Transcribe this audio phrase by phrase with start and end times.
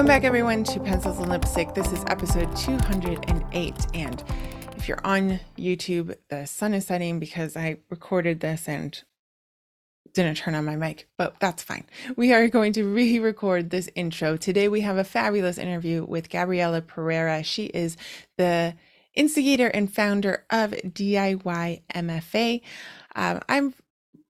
[0.00, 1.74] Welcome back, everyone, to Pencils and Lipstick.
[1.74, 3.74] This is episode 208.
[3.92, 4.24] And
[4.74, 8.98] if you're on YouTube, the sun is setting because I recorded this and
[10.14, 11.84] didn't turn on my mic, but that's fine.
[12.16, 14.38] We are going to re record this intro.
[14.38, 17.42] Today, we have a fabulous interview with Gabriela Pereira.
[17.42, 17.98] She is
[18.38, 18.74] the
[19.12, 22.62] instigator and founder of DIY MFA.
[23.14, 23.82] Um, I've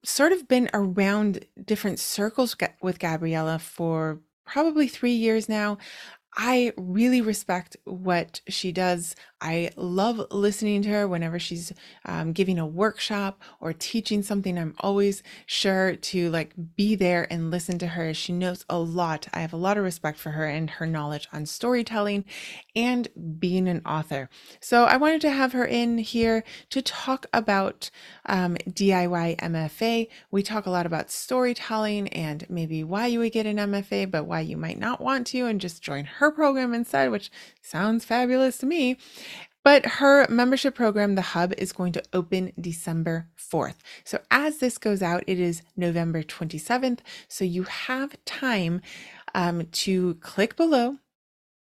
[0.02, 4.19] sort of been around different circles with Gabriela for
[4.53, 5.79] probably three years now.
[6.37, 9.16] I really respect what she does.
[9.41, 11.73] I love listening to her whenever she's
[12.05, 14.57] um, giving a workshop or teaching something.
[14.57, 18.15] I'm always sure to like be there and listen to her.
[18.15, 19.29] She knows a lot.
[19.33, 22.24] I have a lot of respect for her and her knowledge on storytelling
[22.77, 24.29] and being an author.
[24.60, 27.91] So I wanted to have her in here to talk about
[28.27, 30.09] um, DIY MFA.
[30.30, 34.27] We talk a lot about storytelling and maybe why you would get an MFA, but
[34.27, 37.30] why you might not want to and just join her program instead, which
[37.63, 38.99] sounds fabulous to me.
[39.63, 43.77] But her membership program, The Hub, is going to open December 4th.
[44.04, 47.01] So as this goes out, it is November 27th.
[47.29, 48.80] So you have time
[49.35, 50.96] um, to click below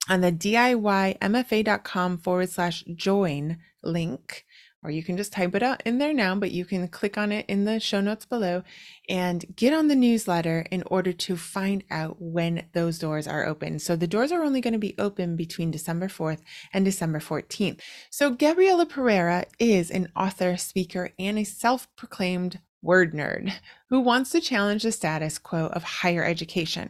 [0.09, 4.45] on the DIYMFA.com forward slash join link
[4.84, 7.31] or you can just type it out in there now, but you can click on
[7.31, 8.64] it in the show notes below
[9.09, 13.80] and get on the newsletter in order to find out when those doors are open.
[13.80, 16.42] So the doors are only going to be open between December 4th
[16.73, 17.80] and December 14th.
[18.09, 23.53] So Gabriela Pereira is an author, speaker, and a self proclaimed word nerd
[23.94, 26.89] who wants to challenge the status quo of higher education.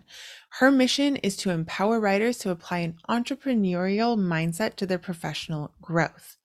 [0.60, 6.38] Her mission is to empower writers to apply an entrepreneurial mindset to their professional growth.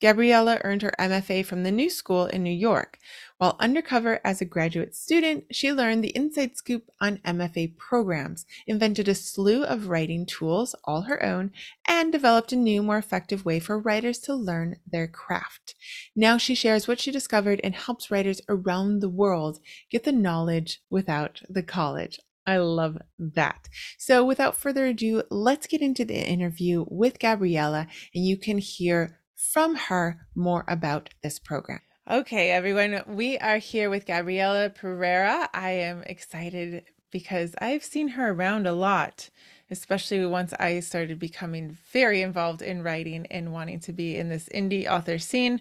[0.00, 2.98] Gabriela earned her MFA from the New School in New York.
[3.36, 9.08] While undercover as a graduate student, she learned the inside scoop on MFA programs, invented
[9.08, 11.52] a slew of writing tools, all her own,
[11.86, 15.74] and developed a new, more effective way for writers to learn their craft.
[16.16, 20.80] Now she shares what she discovered and helps writers around the world get the knowledge
[20.90, 22.18] without the college.
[22.46, 23.68] I love that.
[23.98, 29.20] So, without further ado, let's get into the interview with Gabriela, and you can hear
[29.34, 31.80] from her more about this program.
[32.10, 35.48] Okay, everyone, we are here with Gabriela Pereira.
[35.54, 39.30] I am excited because I've seen her around a lot,
[39.70, 44.48] especially once I started becoming very involved in writing and wanting to be in this
[44.52, 45.60] indie author scene.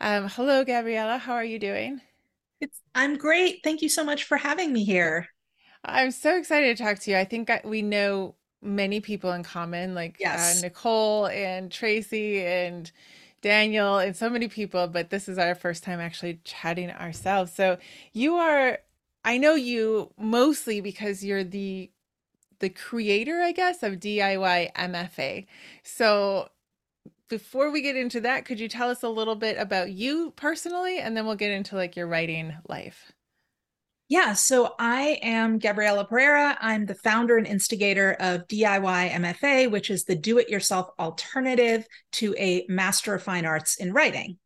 [0.00, 1.18] Um, hello, Gabriela.
[1.18, 2.00] How are you doing?
[2.60, 3.60] It's, I'm great.
[3.62, 5.28] Thank you so much for having me here.
[5.84, 7.16] I'm so excited to talk to you.
[7.16, 10.58] I think we know many people in common, like uh, yes.
[10.58, 12.90] uh, Nicole and Tracy and
[13.42, 17.52] Daniel and so many people, but this is our first time actually chatting ourselves.
[17.52, 17.78] So
[18.12, 18.78] you are,
[19.24, 21.90] I know you mostly because you're the
[22.58, 25.46] the creator, I guess, of DIY MFA.
[25.82, 26.48] So
[27.28, 30.98] before we get into that, could you tell us a little bit about you personally,
[30.98, 33.12] and then we'll get into like your writing life.
[34.08, 36.56] Yeah, so I am Gabriela Pereira.
[36.60, 41.84] I'm the founder and instigator of DIY MFA, which is the do it yourself alternative
[42.12, 44.38] to a Master of Fine Arts in Writing.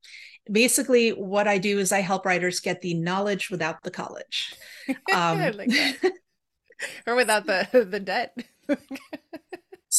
[0.51, 4.55] Basically, what I do is I help writers get the knowledge without the college.
[5.15, 5.71] Um, like
[7.07, 8.37] or without the, the debt.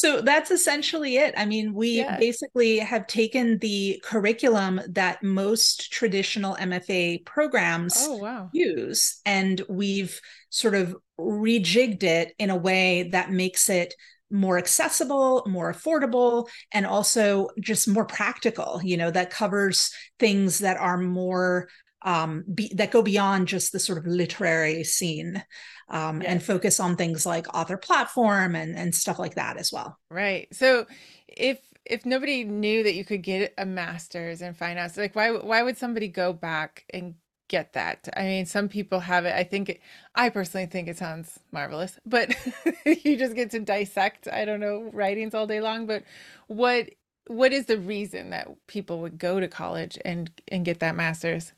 [0.02, 1.32] So that's essentially it.
[1.36, 2.18] I mean, we yeah.
[2.18, 8.50] basically have taken the curriculum that most traditional MFA programs oh, wow.
[8.52, 10.20] use and we've
[10.50, 13.94] sort of rejigged it in a way that makes it
[14.28, 20.78] more accessible, more affordable, and also just more practical, you know, that covers things that
[20.78, 21.68] are more
[22.04, 25.42] um, be, that go beyond just the sort of literary scene
[25.88, 26.30] um, yes.
[26.30, 29.98] and focus on things like author platform and, and stuff like that as well.
[30.10, 30.48] Right.
[30.52, 30.86] So
[31.28, 35.30] if if nobody knew that you could get a master's in fine arts, like why
[35.30, 37.14] why would somebody go back and
[37.48, 38.08] get that?
[38.16, 39.34] I mean, some people have it.
[39.34, 39.80] I think it,
[40.14, 42.34] I personally think it sounds marvelous, but
[42.86, 44.28] you just get to dissect.
[44.28, 46.04] I don't know writings all day long, but
[46.46, 46.90] what
[47.28, 51.52] what is the reason that people would go to college and and get that master's?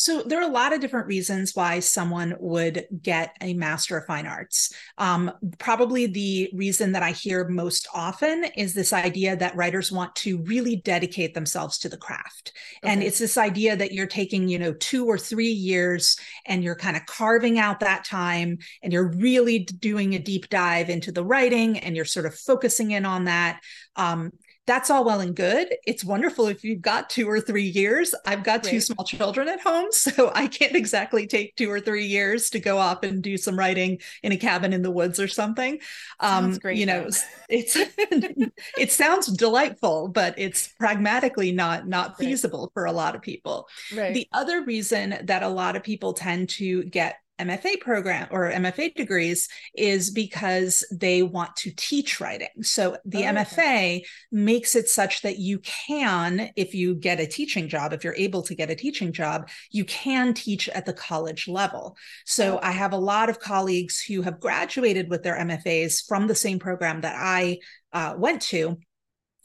[0.00, 4.06] So there are a lot of different reasons why someone would get a Master of
[4.06, 4.72] Fine Arts.
[4.96, 10.16] Um, probably the reason that I hear most often is this idea that writers want
[10.16, 12.54] to really dedicate themselves to the craft.
[12.82, 12.90] Okay.
[12.90, 16.76] And it's this idea that you're taking, you know, two or three years and you're
[16.76, 21.26] kind of carving out that time and you're really doing a deep dive into the
[21.26, 23.60] writing and you're sort of focusing in on that.
[23.96, 24.32] Um,
[24.66, 25.74] that's all well and good.
[25.86, 28.14] It's wonderful if you've got two or three years.
[28.26, 32.06] I've got two small children at home, so I can't exactly take two or three
[32.06, 35.28] years to go off and do some writing in a cabin in the woods or
[35.28, 35.80] something.
[36.20, 37.08] Um, great, you know,
[37.48, 37.76] it's
[38.78, 42.72] it sounds delightful, but it's pragmatically not not feasible right.
[42.74, 43.68] for a lot of people.
[43.94, 44.14] Right.
[44.14, 48.94] The other reason that a lot of people tend to get MFA program or MFA
[48.94, 52.48] degrees is because they want to teach writing.
[52.62, 54.04] So the oh, MFA okay.
[54.30, 58.42] makes it such that you can, if you get a teaching job, if you're able
[58.42, 61.96] to get a teaching job, you can teach at the college level.
[62.26, 62.60] So oh.
[62.62, 66.58] I have a lot of colleagues who have graduated with their MFAs from the same
[66.58, 67.58] program that I
[67.92, 68.78] uh, went to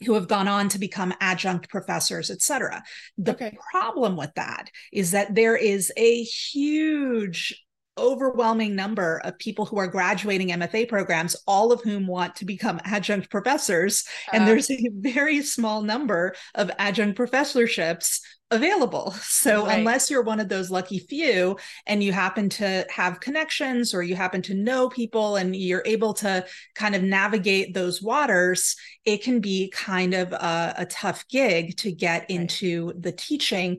[0.04, 2.82] who have gone on to become adjunct professors, et cetera.
[3.16, 3.56] The okay.
[3.70, 7.65] problem with that is that there is a huge
[7.98, 12.80] overwhelming number of people who are graduating MFA programs, all of whom want to become
[12.84, 14.04] adjunct professors.
[14.28, 18.20] Uh, and there's a very small number of adjunct professorships
[18.50, 19.14] available.
[19.36, 19.78] So right.
[19.78, 21.56] unless you're one of those lucky few
[21.86, 26.14] and you happen to have connections or you happen to know people and you're able
[26.14, 26.44] to
[26.74, 31.92] kind of navigate those waters, it can be kind of a, a tough gig to
[31.92, 32.30] get right.
[32.30, 33.78] into the teaching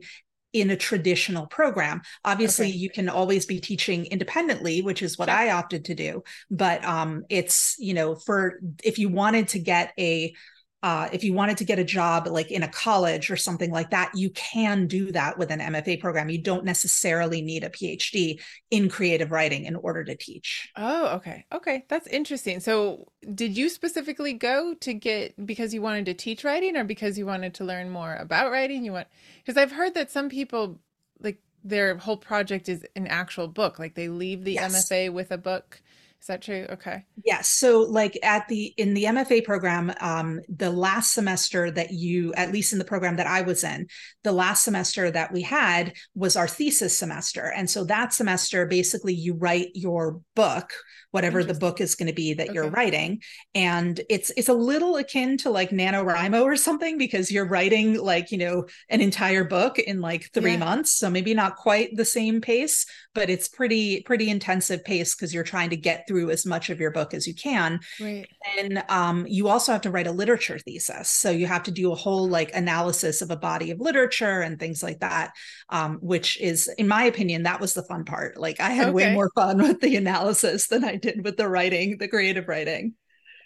[0.52, 2.00] in a traditional program.
[2.24, 2.76] Obviously, okay.
[2.76, 6.22] you can always be teaching independently, which is what I opted to do.
[6.50, 10.34] But um, it's, you know, for if you wanted to get a
[10.82, 13.90] uh, if you wanted to get a job like in a college or something like
[13.90, 16.30] that, you can do that with an MFA program.
[16.30, 18.40] You don't necessarily need a PhD
[18.70, 20.70] in creative writing in order to teach.
[20.76, 21.44] Oh, okay.
[21.52, 21.84] Okay.
[21.88, 22.60] That's interesting.
[22.60, 27.18] So, did you specifically go to get because you wanted to teach writing or because
[27.18, 28.84] you wanted to learn more about writing?
[28.84, 29.08] You want,
[29.44, 30.78] because I've heard that some people
[31.18, 34.88] like their whole project is an actual book, like they leave the yes.
[34.88, 35.82] MFA with a book
[36.20, 36.66] is that true?
[36.70, 37.04] Okay.
[37.24, 37.48] Yes.
[37.48, 42.52] So like at the in the MFA program, um, the last semester that you, at
[42.52, 43.86] least in the program that I was in,
[44.24, 47.52] the last semester that we had was our thesis semester.
[47.54, 50.72] And so that semester, basically you write your book,
[51.10, 52.54] whatever the book is going to be that okay.
[52.54, 53.22] you're writing.
[53.54, 58.30] And it's it's a little akin to like NaNoWriMo or something because you're writing like,
[58.30, 60.58] you know, an entire book in like three yeah.
[60.58, 60.92] months.
[60.92, 65.44] So maybe not quite the same pace, but it's pretty, pretty intensive pace because you're
[65.44, 67.80] trying to get through as much of your book as you can.
[68.00, 68.28] Right.
[68.58, 71.08] And um, you also have to write a literature thesis.
[71.08, 74.58] So you have to do a whole like analysis of a body of literature and
[74.58, 75.32] things like that,
[75.70, 78.36] um, which is, in my opinion, that was the fun part.
[78.36, 78.94] Like I had okay.
[78.94, 82.94] way more fun with the analysis than I did with the writing, the creative writing.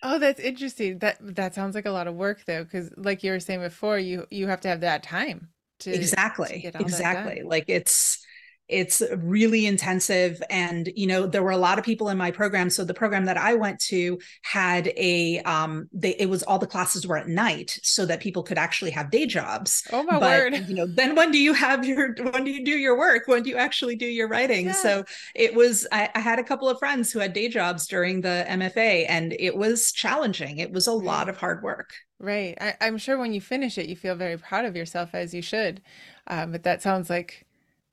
[0.03, 0.99] Oh, that's interesting.
[0.99, 3.99] That that sounds like a lot of work though, because like you were saying before,
[3.99, 5.49] you you have to have that time
[5.81, 8.25] to exactly to exactly like it's
[8.73, 10.43] it's really intensive.
[10.51, 12.71] And you know there were a lot of people in my program.
[12.71, 16.67] So the program that i went to had a um they, it was all the
[16.67, 19.87] classes were at night so that people could actually have day jobs.
[19.93, 20.69] Oh my but, word.
[20.69, 23.29] you know then when do you have your when do you do your work?
[23.29, 24.67] When do you actually do your writing?
[24.67, 24.73] Yeah.
[24.73, 25.05] so
[25.35, 28.45] it was I, I, had a couple of friends who had day jobs during the
[28.49, 30.59] mfa and it was challenging.
[30.59, 31.93] It was a lot of hard work.
[32.19, 32.57] Right.
[32.61, 35.43] I, am sure when you finish it you feel very proud of yourself as you
[35.43, 35.83] should.
[36.29, 37.45] Um, but that sounds like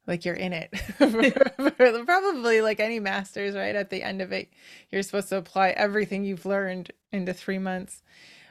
[0.09, 0.73] like you're in it.
[2.05, 4.51] Probably like any masters right at the end of it
[4.91, 8.01] you're supposed to apply everything you've learned into three months.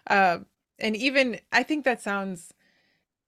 [0.06, 0.38] Uh,
[0.78, 2.54] and even i think that sounds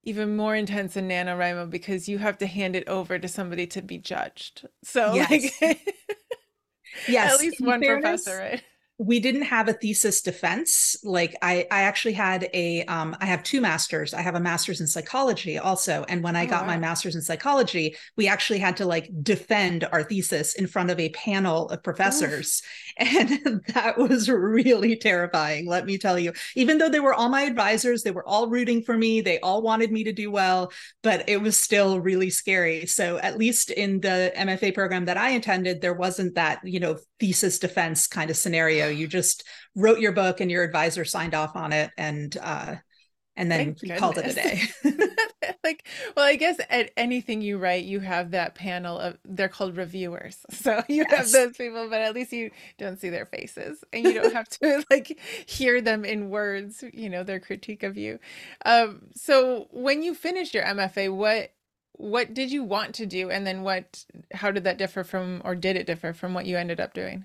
[0.03, 3.83] even more intense than NaNoWriMo because you have to hand it over to somebody to
[3.83, 4.67] be judged.
[4.83, 5.61] So yes.
[5.61, 5.95] like
[7.09, 7.35] yes.
[7.35, 8.63] at least one fairness, professor right
[9.01, 10.95] we didn't have a thesis defense.
[11.03, 14.13] Like i i actually had a um i have two masters.
[14.13, 16.05] I have a master's in psychology also.
[16.07, 16.67] And when i oh, got wow.
[16.67, 21.01] my master's in psychology we actually had to like defend our thesis in front of
[21.01, 22.63] a panel of professors.
[22.99, 26.35] And that was really terrifying let me tell you.
[26.55, 29.63] Even though they were all my advisors they were all rooting for me they all
[29.63, 30.71] wanted me to do well
[31.03, 32.85] but it was still really scary.
[32.85, 36.99] So at least in the mfa program that i attended there wasn't that you know
[37.19, 39.45] thesis defense kind of scenario you just
[39.75, 42.77] wrote your book and your advisor signed off on it and uh
[43.37, 44.63] and then called it a day.
[45.65, 49.77] like, well, I guess at anything you write, you have that panel of they're called
[49.77, 50.39] reviewers.
[50.61, 51.17] So you yes.
[51.17, 54.49] have those people, but at least you don't see their faces and you don't have
[54.61, 58.19] to like hear them in words, you know, their critique of you.
[58.67, 61.53] Um, so when you finished your MFA, what
[61.93, 65.55] what did you want to do and then what how did that differ from or
[65.55, 67.25] did it differ from what you ended up doing?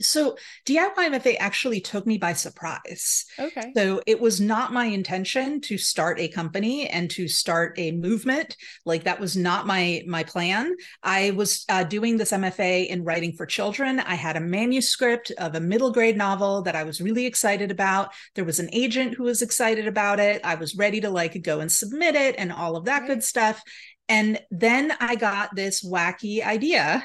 [0.00, 3.26] So DIY MFA actually took me by surprise.
[3.38, 3.72] Okay.
[3.76, 8.56] So it was not my intention to start a company and to start a movement.
[8.84, 10.74] Like that was not my my plan.
[11.02, 14.00] I was uh, doing this MFA in writing for children.
[14.00, 18.12] I had a manuscript of a middle grade novel that I was really excited about.
[18.34, 20.40] There was an agent who was excited about it.
[20.44, 23.08] I was ready to like go and submit it and all of that right.
[23.08, 23.62] good stuff.
[24.08, 27.04] And then I got this wacky idea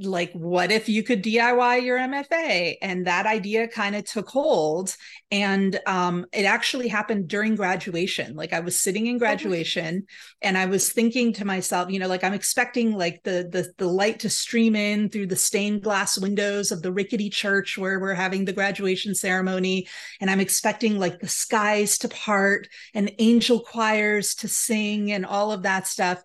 [0.00, 4.94] like what if you could diy your mfa and that idea kind of took hold.
[5.30, 8.36] And um, it actually happened during graduation.
[8.36, 10.06] Like i was sitting in graduation
[10.42, 13.86] and i was thinking to myself you know like i'm expecting like the, the the
[13.86, 18.14] light to stream in through the stained glass windows of the rickety church where we're
[18.14, 19.86] having the graduation ceremony.
[20.20, 25.52] And i'm expecting like the skies to part and angel choirs to sing and all
[25.52, 26.22] of that stuff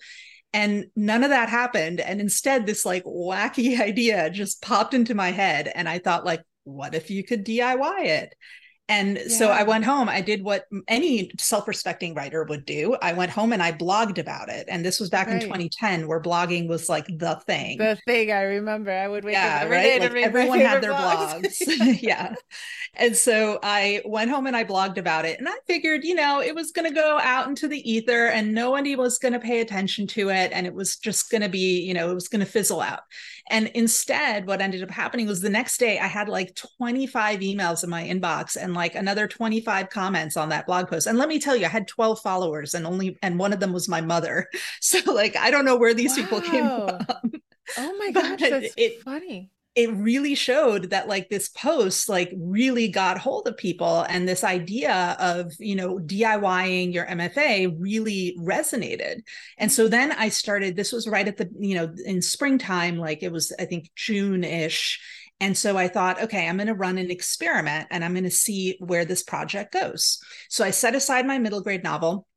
[0.53, 2.00] and none of that happened.
[2.00, 5.72] And instead, this like wacky idea just popped into my head.
[5.74, 8.36] And I thought, like, what if you could DIY it?
[8.91, 9.27] And yeah.
[9.29, 10.10] so I went home.
[10.10, 12.98] I did what any self respecting writer would do.
[13.01, 14.65] I went home and I blogged about it.
[14.67, 15.38] And this was back right.
[15.38, 17.77] in 2010, where blogging was like the thing.
[17.77, 18.91] The thing I remember.
[18.91, 19.83] I would wake yeah, up every right?
[19.83, 21.57] day to read everyone had their blogs.
[21.62, 22.01] blogs.
[22.01, 22.36] yeah.
[22.95, 25.39] And so I went home and I blogged about it.
[25.39, 28.53] And I figured, you know, it was going to go out into the ether and
[28.53, 30.51] nobody was going to pay attention to it.
[30.53, 33.03] And it was just going to be, you know, it was going to fizzle out.
[33.51, 37.84] And instead, what ended up happening was the next day I had like 25 emails
[37.84, 41.05] in my inbox and like another 25 comments on that blog post.
[41.05, 43.74] And let me tell you, I had 12 followers and only, and one of them
[43.74, 44.48] was my mother.
[44.79, 46.24] So like, I don't know where these wow.
[46.24, 47.05] people came from.
[47.77, 52.90] Oh my gosh, that's it, funny it really showed that like this post like really
[52.90, 59.22] got hold of people and this idea of you know diying your mfa really resonated
[59.58, 63.24] and so then i started this was right at the you know in springtime like
[63.24, 65.00] it was i think june-ish
[65.42, 68.30] and so I thought, okay, I'm going to run an experiment and I'm going to
[68.30, 70.20] see where this project goes.
[70.50, 72.28] So I set aside my middle grade novel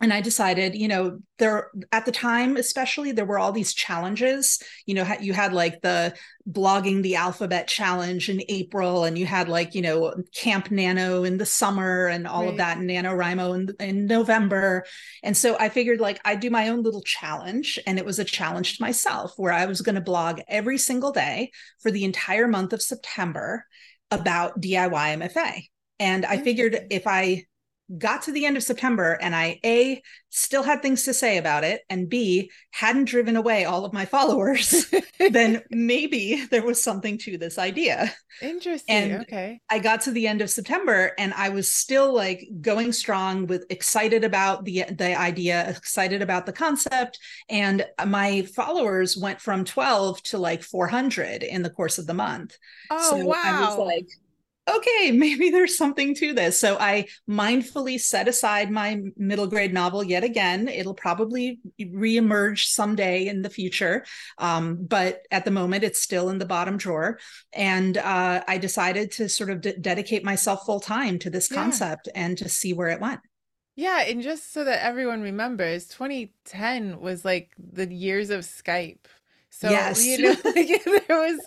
[0.00, 4.62] and i decided you know there at the time especially there were all these challenges.
[4.86, 6.14] You know you had like the
[6.50, 11.36] blogging the alphabet challenge in april and you had like you know camp nano in
[11.36, 12.50] the summer and all right.
[12.50, 14.84] of that nanowrimo in, in november.
[15.22, 18.24] And so i figured like i'd do my own little challenge and it was a
[18.24, 21.50] challenge to myself where i was going to blog every single day
[21.80, 23.64] for the entire month of september
[24.10, 25.62] about diy mfa
[25.98, 27.42] and i figured if i
[27.98, 31.64] got to the end of September and I A still had things to say about
[31.64, 34.92] it and B hadn't driven away all of my followers,
[35.30, 38.12] then maybe there was something to this idea.
[38.42, 38.94] Interesting.
[38.94, 39.60] And okay.
[39.70, 43.64] I got to the end of September and I was still like going strong with
[43.70, 50.22] excited about the the idea, excited about the concept and my followers went from 12
[50.24, 52.58] to like 400 in the course of the month.
[52.90, 53.42] Oh so wow.
[53.44, 54.06] I was like
[54.68, 56.58] okay, maybe there's something to this.
[56.58, 60.68] So I mindfully set aside my middle grade novel yet again.
[60.68, 64.04] It'll probably reemerge someday in the future.
[64.38, 67.18] Um, but at the moment, it's still in the bottom drawer.
[67.52, 72.08] And uh, I decided to sort of d- dedicate myself full time to this concept
[72.14, 72.22] yeah.
[72.24, 73.20] and to see where it went.
[73.76, 79.04] Yeah, and just so that everyone remembers, 2010 was like the years of Skype
[79.58, 80.04] so yes.
[80.04, 81.40] you know, like there was,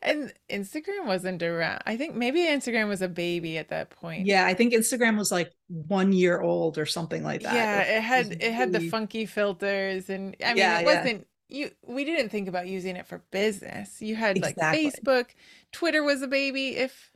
[0.00, 1.82] and Instagram wasn't around.
[1.84, 4.24] I think maybe Instagram was a baby at that point.
[4.24, 7.54] Yeah, I think Instagram was like one year old or something like that.
[7.54, 11.26] Yeah, it, it had it, had the funky filters, and I mean, yeah, it wasn't
[11.48, 11.58] yeah.
[11.64, 11.70] you.
[11.82, 14.00] We didn't think about using it for business.
[14.00, 14.92] You had like exactly.
[14.92, 15.26] Facebook,
[15.72, 16.76] Twitter was a baby.
[16.76, 17.10] If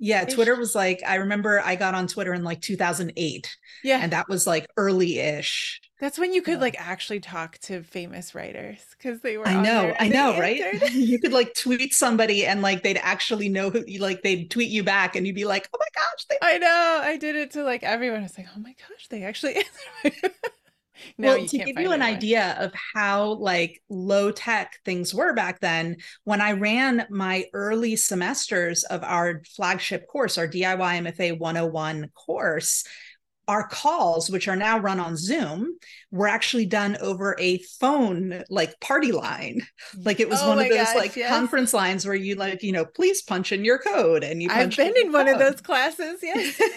[0.00, 3.56] yeah, Twitter was like I remember I got on Twitter in like 2008.
[3.84, 5.80] Yeah, and that was like early-ish.
[5.98, 9.48] That's when you could like actually talk to famous writers because they were.
[9.48, 10.60] I know, I know, right?
[10.92, 14.70] you could like tweet somebody and like they'd actually know who, you like they'd tweet
[14.70, 17.00] you back and you'd be like, "Oh my gosh!" They- I know.
[17.02, 18.20] I did it to like everyone.
[18.20, 19.64] I was like, "Oh my gosh!" They actually.
[21.18, 25.60] no, well, to give you an idea of how like low tech things were back
[25.60, 30.76] then, when I ran my early semesters of our flagship course, our DIY
[31.06, 32.84] MFA 101 course,
[33.48, 35.76] our calls which are now run on zoom
[36.10, 39.60] were actually done over a phone like party line.
[40.02, 41.30] Like it was oh one of those gosh, like yes.
[41.30, 44.76] conference lines where you like you know please punch in your code and you i've
[44.76, 46.60] been in one of those classes yes.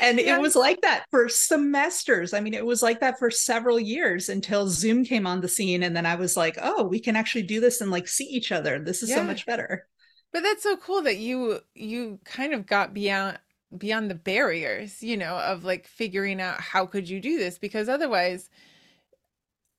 [0.00, 2.32] And it was like that for semesters.
[2.32, 5.82] I mean it was like that for several years until zoom came on the scene
[5.82, 8.52] and then i was like oh we can actually do this and like see each
[8.52, 8.78] other.
[8.78, 9.16] This is yeah.
[9.16, 9.86] so much better.
[10.32, 13.38] But that's so cool that you you kind of got beyond
[13.76, 17.88] beyond the barriers you know of like figuring out how could you do this because
[17.88, 18.48] otherwise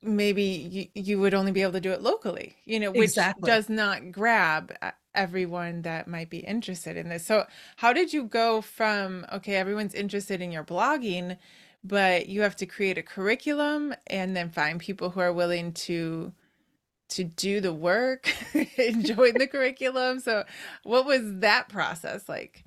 [0.01, 3.48] maybe you, you would only be able to do it locally you know which exactly.
[3.48, 7.25] does not grab uh, everyone that might be interested in this.
[7.25, 11.38] So, how did you go from okay, everyone's interested in your blogging,
[11.84, 16.32] but you have to create a curriculum and then find people who are willing to
[17.10, 18.29] to do the work
[18.77, 20.20] and join the curriculum.
[20.20, 20.46] So,
[20.84, 22.63] what was that process like?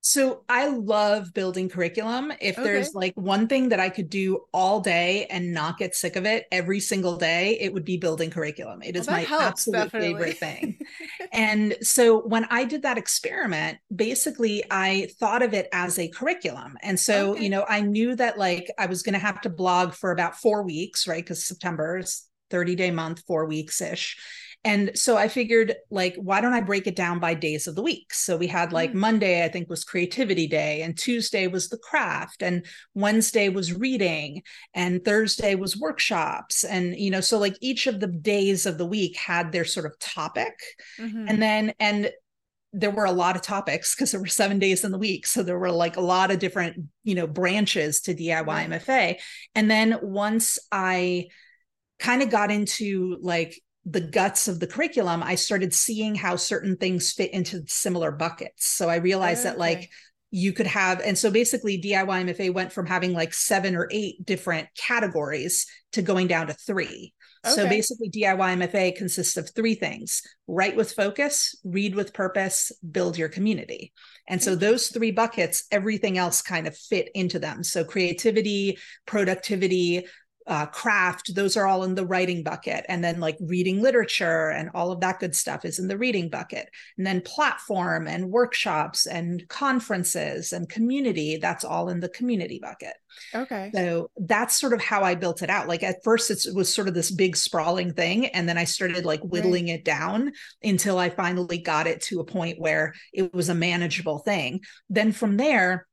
[0.00, 2.32] So I love building curriculum.
[2.40, 2.62] If okay.
[2.62, 6.24] there's like one thing that I could do all day and not get sick of
[6.24, 8.80] it every single day, it would be building curriculum.
[8.82, 10.08] It is well, my helps, absolute definitely.
[10.12, 10.78] favorite thing.
[11.32, 16.78] and so when I did that experiment, basically I thought of it as a curriculum.
[16.82, 17.42] And so, okay.
[17.42, 20.36] you know, I knew that like I was going to have to blog for about
[20.36, 21.26] 4 weeks, right?
[21.26, 24.16] Cuz September is 30 day month, 4 weeks ish
[24.64, 27.82] and so I figured, like, why don't I break it down by days of the
[27.82, 28.12] week?
[28.12, 28.96] So we had like mm.
[28.96, 34.42] Monday, I think, was creativity day, and Tuesday was the craft, and Wednesday was reading,
[34.74, 36.64] and Thursday was workshops.
[36.64, 39.86] And, you know, so like each of the days of the week had their sort
[39.86, 40.54] of topic.
[40.98, 41.26] Mm-hmm.
[41.28, 42.10] And then, and
[42.72, 45.26] there were a lot of topics because there were seven days in the week.
[45.26, 48.68] So there were like a lot of different, you know, branches to DIY right.
[48.68, 49.16] MFA.
[49.54, 51.28] And then once I
[51.98, 56.76] kind of got into like the guts of the curriculum, I started seeing how certain
[56.76, 58.66] things fit into similar buckets.
[58.66, 59.50] So I realized okay.
[59.50, 59.90] that like
[60.30, 64.24] you could have, and so basically DIY MFA went from having like seven or eight
[64.26, 67.14] different categories to going down to three.
[67.46, 67.54] Okay.
[67.54, 73.16] So basically, DIY MFA consists of three things write with focus, read with purpose, build
[73.16, 73.92] your community.
[74.28, 74.60] And so hmm.
[74.60, 77.62] those three buckets, everything else kind of fit into them.
[77.62, 80.06] So creativity, productivity,
[80.48, 82.84] uh, craft, those are all in the writing bucket.
[82.88, 86.30] And then like reading literature and all of that good stuff is in the reading
[86.30, 86.70] bucket.
[86.96, 92.94] And then platform and workshops and conferences and community, that's all in the community bucket.
[93.34, 93.70] Okay.
[93.74, 95.68] So that's sort of how I built it out.
[95.68, 98.26] Like at first it was sort of this big sprawling thing.
[98.26, 99.74] And then I started like whittling right.
[99.74, 104.20] it down until I finally got it to a point where it was a manageable
[104.20, 104.60] thing.
[104.88, 105.86] Then from there,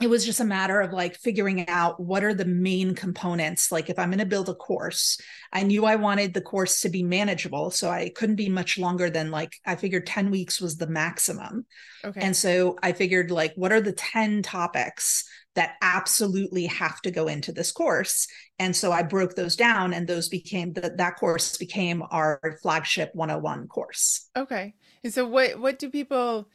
[0.00, 3.72] it was just a matter of like figuring out what are the main components.
[3.72, 5.18] Like if i'm going to build a course
[5.52, 9.08] i knew i wanted the course to be manageable so i couldn't be much longer
[9.10, 11.66] than like i figured 10 weeks was the maximum.
[12.04, 12.20] Okay.
[12.20, 15.24] and so i figured like what are the 10 topics
[15.54, 18.26] that absolutely have to go into this course?
[18.58, 23.10] And so i broke those down and those became that that course became our flagship
[23.14, 24.28] 101 course.
[24.36, 24.74] Okay.
[25.02, 26.48] And so what what do people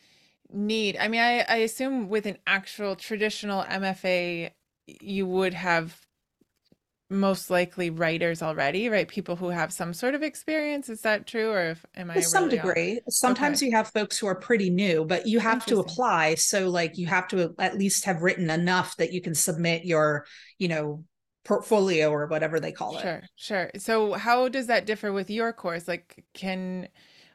[0.54, 4.52] need i mean i i assume with an actual traditional mfa
[5.00, 6.00] you would have
[7.10, 9.08] most likely writers already right?
[9.08, 12.22] People who have some sort of experience is that true or if, am i to
[12.22, 12.98] some really degree.
[12.98, 13.14] Off?
[13.14, 13.66] sometimes okay.
[13.66, 17.08] you have folks who are pretty new but you have to apply so like you
[17.08, 20.26] have to at least have written enough that you can submit your
[20.58, 21.04] you know
[21.44, 23.02] portfolio or whatever they call it.
[23.02, 23.72] Sure sure.
[23.78, 25.88] So how does that differ with your course?
[25.88, 26.88] Like can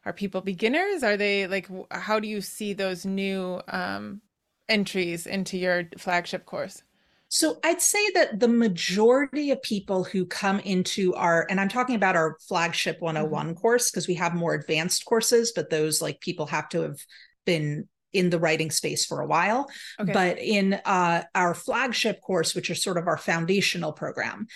[0.06, 1.02] are people beginners?
[1.02, 4.22] Are they like, how do you see those new um,
[4.68, 6.80] entries into your flagship course?
[7.28, 11.96] So I'd say that the majority of people who come into our, and I'm talking
[11.96, 13.54] about our flagship 101 mm-hmm.
[13.60, 16.98] course because we have more advanced courses, but those like people have to have
[17.44, 19.68] been in the writing space for a while.
[19.98, 20.12] Okay.
[20.12, 24.46] But in uh, our flagship course, which is sort of our foundational program,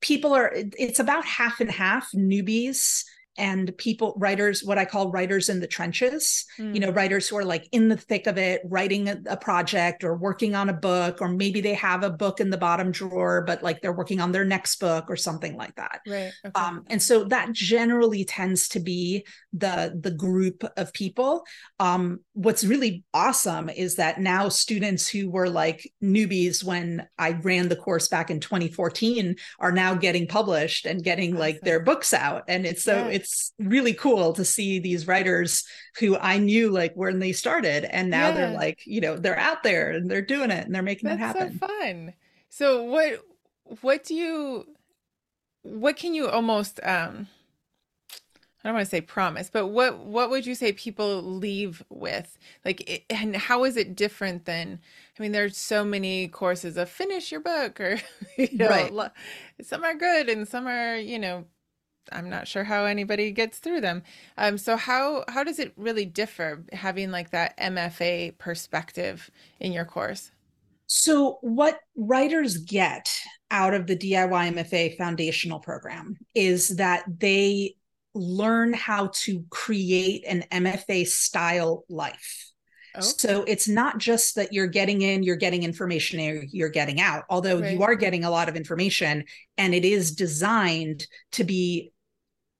[0.00, 3.02] people are, it's about half and half newbies
[3.36, 6.72] and people writers what i call writers in the trenches mm.
[6.74, 6.96] you know mm.
[6.96, 10.54] writers who are like in the thick of it writing a, a, project or working
[10.54, 13.80] on a book or maybe they have a book in the bottom drawer but like
[13.80, 16.52] they're working on their next book or something like that right okay.
[16.54, 21.44] um, and so that generally tends to be the the group of people
[21.80, 27.68] um, what's really awesome is that now students who were like newbies when i ran
[27.68, 31.40] the course back in 2014 are now getting published and getting awesome.
[31.40, 33.08] like their books out and it's so yeah.
[33.08, 35.64] it's it's really cool to see these writers
[35.98, 38.34] who I knew like when they started and now yeah.
[38.34, 41.20] they're like, you know, they're out there and they're doing it and they're making That's
[41.20, 41.58] it happen.
[41.58, 42.14] So fun.
[42.50, 43.22] So what
[43.80, 44.66] what do you
[45.62, 47.26] what can you almost um
[48.62, 52.38] I don't want to say promise, but what what would you say people leave with?
[52.64, 54.80] Like, it, and how is it different than?
[55.18, 58.00] I mean, there's so many courses of finish your book, or
[58.38, 59.10] you know, right.
[59.60, 61.44] some are good and some are you know
[62.12, 64.02] I'm not sure how anybody gets through them.
[64.36, 69.84] Um, so how how does it really differ having like that MFA perspective in your
[69.84, 70.30] course?
[70.86, 73.10] So what writers get
[73.50, 77.76] out of the DIY MFA foundational program is that they
[78.14, 82.52] learn how to create an MFA style life.
[82.96, 83.04] Okay.
[83.04, 87.24] So it's not just that you're getting in, you're getting information, or you're getting out,
[87.28, 87.72] although right.
[87.72, 89.24] you are getting a lot of information
[89.58, 91.92] and it is designed to be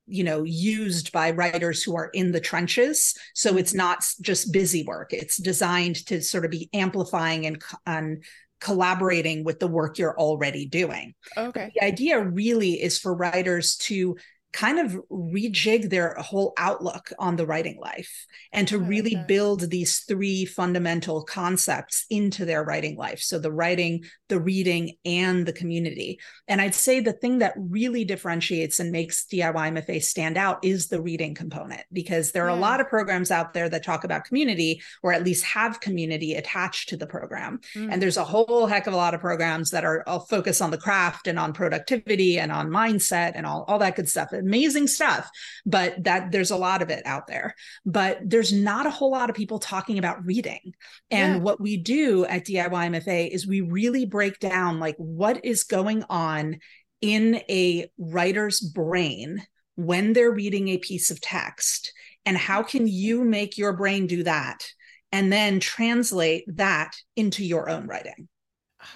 [0.06, 3.14] you know used by writers who are in the trenches.
[3.34, 5.12] So it's not just busy work.
[5.12, 8.24] It's designed to sort of be amplifying and, and
[8.60, 11.14] collaborating with the work you're already doing.
[11.36, 11.70] Okay.
[11.74, 14.16] the idea really is for writers to
[14.54, 19.16] kind of rejig their whole outlook on the writing life and to I like really
[19.26, 23.18] build these three fundamental concepts into their writing life.
[23.18, 26.20] So the writing, the reading, and the community.
[26.46, 30.86] And I'd say the thing that really differentiates and makes DIY MFA stand out is
[30.86, 34.24] the reading component, because there are a lot of programs out there that talk about
[34.24, 37.58] community or at least have community attached to the program.
[37.74, 37.92] Mm.
[37.92, 40.70] And there's a whole heck of a lot of programs that are all focused on
[40.70, 44.32] the craft and on productivity and on mindset and all, all that good stuff.
[44.44, 45.28] Amazing stuff.
[45.66, 47.54] But that there's a lot of it out there.
[47.84, 50.74] But there's not a whole lot of people talking about reading.
[51.10, 51.40] And Yeah.
[51.40, 56.04] what we do at DIY MFA is we really break down like what is going
[56.08, 56.58] on
[57.00, 59.42] in a writer's brain
[59.76, 61.92] when they're reading a piece of text
[62.24, 64.64] and how can you make your brain do that
[65.12, 68.28] and then translate that into your own writing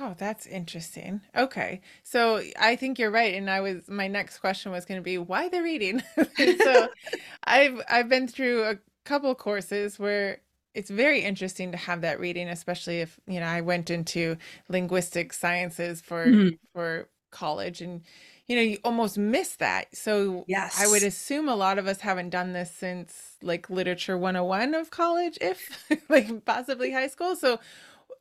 [0.01, 1.23] Oh, that's interesting.
[1.37, 1.81] Okay.
[2.03, 3.35] So I think you're right.
[3.35, 6.03] And I was my next question was going to be why the reading?
[6.57, 6.89] so
[7.45, 10.41] I've I've been through a couple courses where
[10.75, 14.37] it's very interesting to have that reading, especially if, you know, I went into
[14.69, 16.59] linguistic sciences for Mhm.
[16.75, 18.03] for college and
[18.47, 19.95] you know, you almost miss that.
[19.97, 24.19] So yes I would assume a lot of us haven't done this since like literature
[24.19, 25.71] 101 of college, if
[26.11, 27.37] like possibly high school.
[27.37, 27.59] So,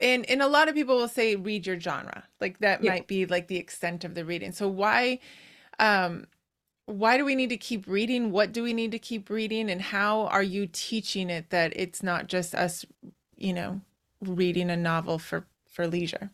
[0.02, 2.24] and and a lot of people will say read your genre.
[2.42, 2.92] Like that Yeah.
[2.92, 4.52] might be like the extent of the reading.
[4.52, 5.20] So why
[5.80, 6.28] um
[6.88, 8.32] why do we need to keep reading?
[8.32, 9.70] What do we need to keep reading?
[9.72, 12.86] And how are you teaching it that it's not just us,
[13.38, 13.82] you know,
[14.22, 16.32] reading a novel for for leisure?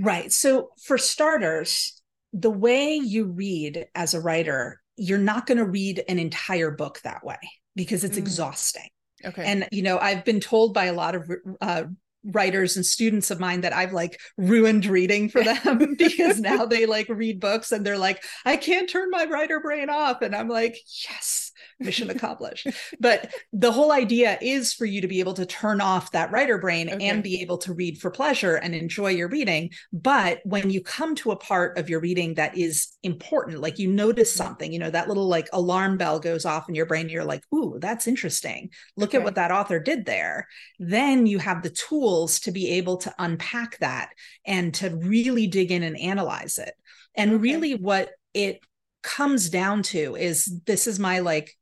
[0.00, 2.00] right so for starters
[2.32, 7.00] the way you read as a writer you're not going to read an entire book
[7.04, 7.36] that way
[7.76, 8.16] because it's Mm.
[8.16, 8.88] exhausting
[9.24, 9.44] Okay.
[9.44, 11.84] and you know i've been told by a lot of uh,
[12.24, 16.86] writers and students of mine that i've like ruined reading for them because now they
[16.86, 20.22] like read books and they're like i can't turn my writer brain off.
[20.22, 20.76] And i'm like
[21.08, 22.66] yes mission accomplished.
[23.00, 26.58] But the whole idea is for you to be able to turn off that writer
[26.58, 27.08] brain Okay.
[27.08, 29.70] and be able to read for pleasure and enjoy your reading.
[29.92, 33.88] But when you come to a part of your reading that is important like you
[33.88, 34.44] notice mm-hmm.
[34.44, 37.42] something you know that little like alarm bell goes off in your brain you're like
[37.54, 38.70] ooh that's interesting.
[38.96, 40.46] Look at what that author did there.
[40.78, 44.10] Then you have the tools to be able to unpack that
[44.46, 46.74] and to really dig in and analyze it.
[47.14, 47.38] And Okay.
[47.38, 48.60] really what it
[49.02, 51.56] comes down to is this is my like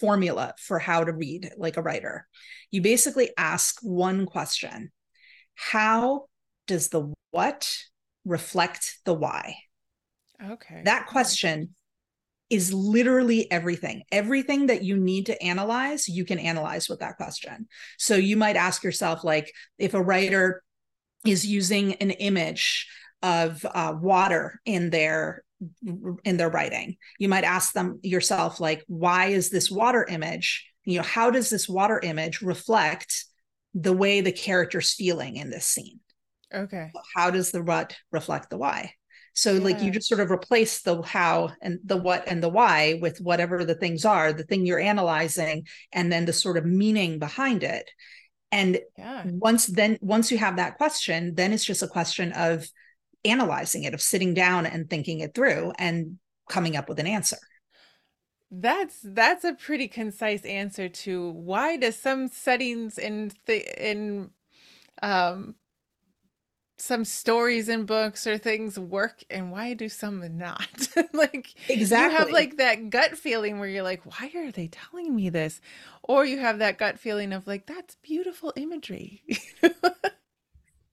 [0.00, 2.26] formula for how to read like a writer
[2.70, 4.90] you basically ask one question
[5.54, 6.24] how
[6.66, 7.72] does the what
[8.24, 9.56] reflect the why
[10.42, 10.82] Okay.
[10.84, 11.74] that question
[12.50, 14.02] is literally everything.
[14.12, 17.68] Everything that you need to analyze, you can analyze with that question.
[17.98, 20.62] So you might ask yourself, like, if a writer
[21.24, 22.86] is using an image
[23.22, 25.43] of uh, water in their
[26.24, 30.66] in their writing, you might ask them yourself, like, why is this water image?
[30.84, 33.24] You know, how does this water image reflect
[33.74, 36.00] the way the character's feeling in this scene?
[36.52, 36.92] Okay.
[37.16, 38.92] how does the what reflect the why
[39.32, 42.98] so like you just sort of replace the how and the what and the why
[43.02, 47.18] with whatever the things are the thing you're analyzing and then the sort of meaning
[47.18, 47.90] behind it
[48.52, 49.24] and Yeah.
[49.26, 52.68] once then once you have that question then it's just a question of
[53.24, 57.38] analyzing it of sitting down and thinking it through and coming up with an answer
[58.50, 64.30] That's that's a pretty concise answer to why does some settings in th in
[65.02, 65.56] um
[66.76, 70.88] some stories in books or things work and why do some not?
[71.12, 75.14] Like exactly you have like that gut feeling where you're like, why are they telling
[75.14, 75.60] me this?
[76.02, 79.22] Or you have that gut feeling of like, that's beautiful imagery.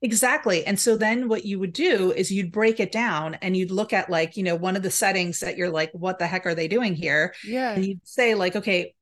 [0.03, 0.65] Exactly.
[0.65, 3.93] And so then what you would do is you'd break it down and you'd look
[3.93, 6.55] at like, you know, one of the settings that you're like, what the heck are
[6.55, 7.35] they doing here?
[7.43, 7.73] Yeah.
[7.73, 8.95] And you'd say, like, okay,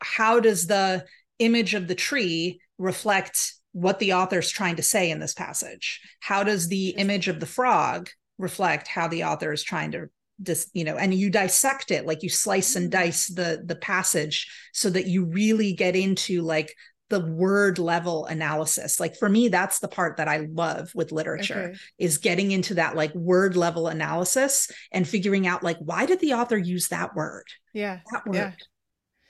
[0.00, 1.04] how does the
[1.38, 6.00] image of the tree reflect what the author's trying to say in this passage?
[6.20, 10.06] How does the image of the frog reflect how the author is trying to
[10.42, 12.90] dis, you know, and you dissect it, like you slice and Mm.
[12.90, 16.74] dice the the passage so that you really get into like
[17.08, 18.98] the word level analysis.
[18.98, 21.78] Like for me, that's the part that I love with literature Okay.
[21.98, 26.34] is getting into that like word level analysis and figuring out like why did the
[26.34, 27.44] author use that word?
[27.72, 28.00] Yeah.
[28.12, 28.34] That word.
[28.34, 28.52] Yeah.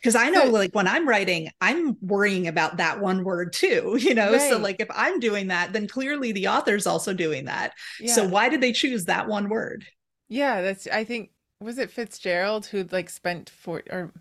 [0.01, 4.15] Because I know like when I'm writing, I'm worrying about that one word too, you
[4.15, 4.39] know?
[4.39, 7.73] So like if I'm doing that, then clearly the author's also doing that.
[8.07, 9.85] So why did they choose that one word?
[10.29, 14.13] Yeah, that's I think was it Fitzgerald who like spent four or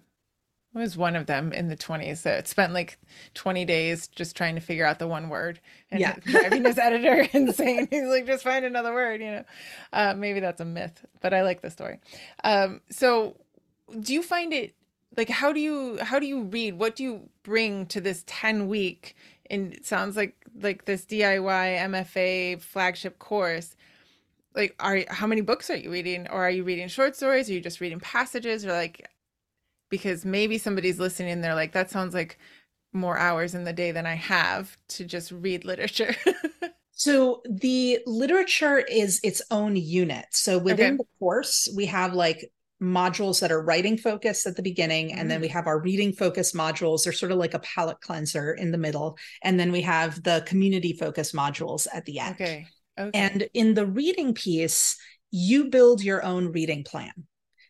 [0.76, 3.00] was one of them in the 20s that spent like
[3.34, 5.60] 20 days just trying to figure out the one word
[5.92, 6.16] and Yeah.
[6.26, 7.88] driving his editor insane.
[7.90, 9.44] He's like, just find another word, you know.
[9.94, 12.00] Uh, maybe that's a myth, but I like the story.
[12.44, 13.38] Um, so
[14.00, 14.76] do you find it
[15.18, 16.78] like how do you how do you read?
[16.78, 19.16] What do you bring to this 10 week
[19.50, 23.76] and it sounds like like this DIY MFA flagship course?
[24.56, 26.28] Like are how many books are you reading?
[26.30, 27.50] Or are you reading short stories?
[27.50, 29.10] Are you just reading passages or like
[29.90, 32.38] because maybe somebody's listening and they're like, that sounds like
[32.94, 36.16] more hours in the day than I have to just read literature.
[36.96, 40.28] So the literature is its own unit.
[40.32, 40.98] So within Okay.
[40.98, 42.50] the course, we have like
[42.82, 45.52] modules that are writing focused at the beginning, and then we mm.
[45.52, 47.04] have our reading focused modules.
[47.04, 49.18] They're sort of like a palate cleanser in the middle.
[49.44, 52.36] And then we have the community focused modules at the end.
[52.36, 52.68] okay.
[52.98, 53.12] Okay.
[53.14, 54.98] And in the reading piece,
[55.30, 57.12] you build your own reading plan.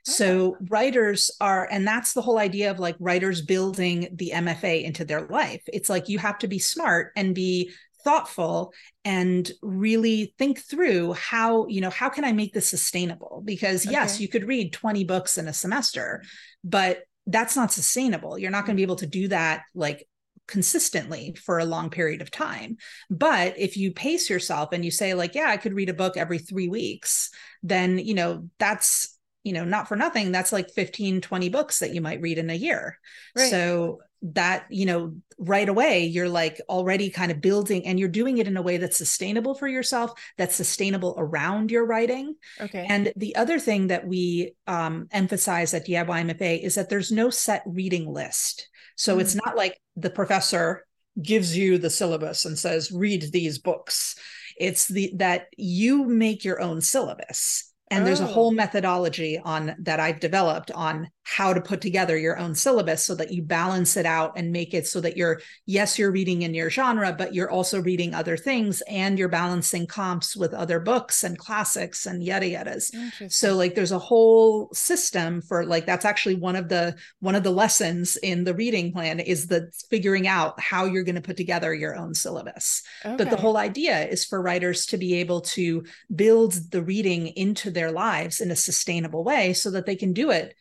[0.08, 0.12] Ah.
[0.12, 5.06] So writers are, and that's the whole idea of like writers building the MFA into
[5.06, 5.64] their life.
[5.68, 7.72] It's like you have to be smart and be
[8.04, 8.72] thoughtful
[9.04, 13.42] and really think through how, you know, how can I make this sustainable?
[13.44, 16.24] Because yes, you could read 20 books in a semester,
[16.64, 18.38] but that's not sustainable.
[18.38, 20.08] You're not going to be able to do that like
[20.48, 22.78] consistently for a long period of time.
[23.10, 26.18] But if you pace yourself and you say, like, yeah, I could read a book
[26.18, 27.32] every three weeks,
[27.64, 29.15] then, you know, that's,
[29.46, 32.50] you know, not for nothing, that's like 15, 20 books that you might read in
[32.50, 32.98] a year.
[33.36, 33.52] Right.
[33.52, 38.40] So that, you know, right away, you're like already kind of building and you're doing
[38.40, 42.36] it in a way that's sustainable for yourself, that's sustainable around your writing.
[42.60, 42.88] okay.
[42.90, 47.30] And the other thing that we um, emphasize at DIY MFA is that there's no
[47.30, 48.68] set reading list.
[48.96, 50.88] So it's not like the professor
[51.22, 54.18] gives you the syllabus and says, read these books.
[54.58, 57.74] It's the that you make your own syllabus.
[57.92, 58.28] And there's a Oh.
[58.28, 63.16] whole methodology on that I've developed on how to put together your own syllabus so
[63.16, 66.54] that you balance it out and make it so that you're yes you're reading in
[66.54, 71.24] your genre but you're also reading other things and you're balancing comps with other books
[71.24, 72.92] and classics and yada yadas.
[73.32, 77.44] So like there's a whole system for like that's actually one of the one of
[77.44, 81.38] the lessons in the reading plan is the figuring out how you're going to put
[81.38, 82.84] together your own syllabus.
[83.04, 85.84] But the whole idea is for writers to be able to
[86.16, 90.30] build the reading into their lives in a sustainable way so that they can do
[90.30, 90.56] it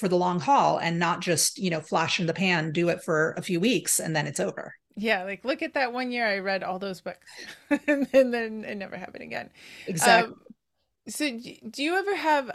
[0.00, 3.02] for the long haul and not just you know flash in the pan do it
[3.02, 6.26] for a few weeks and then it's over yeah, like look at that one year
[6.26, 7.26] I read all those books
[7.86, 9.50] and then, it never happened again.
[9.86, 10.40] exactly Um,
[11.08, 11.28] so
[11.70, 12.50] do you ever have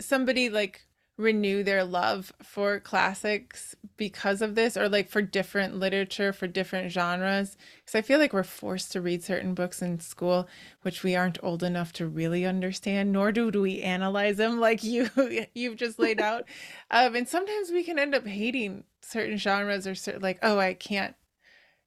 [0.00, 0.86] somebody like
[1.20, 6.90] renew their love for classics because of this or like for different literature for different
[6.90, 7.56] genres?
[7.76, 10.48] Because i feel like we're forced to read certain books in school
[10.82, 14.82] which we aren't old enough to really understand nor do, do we analyze them like
[14.84, 15.08] you
[15.54, 16.44] you've just laid out.
[16.90, 20.74] Um, and sometimes we can end up hating certain genres or certain like oh i
[20.74, 21.14] can't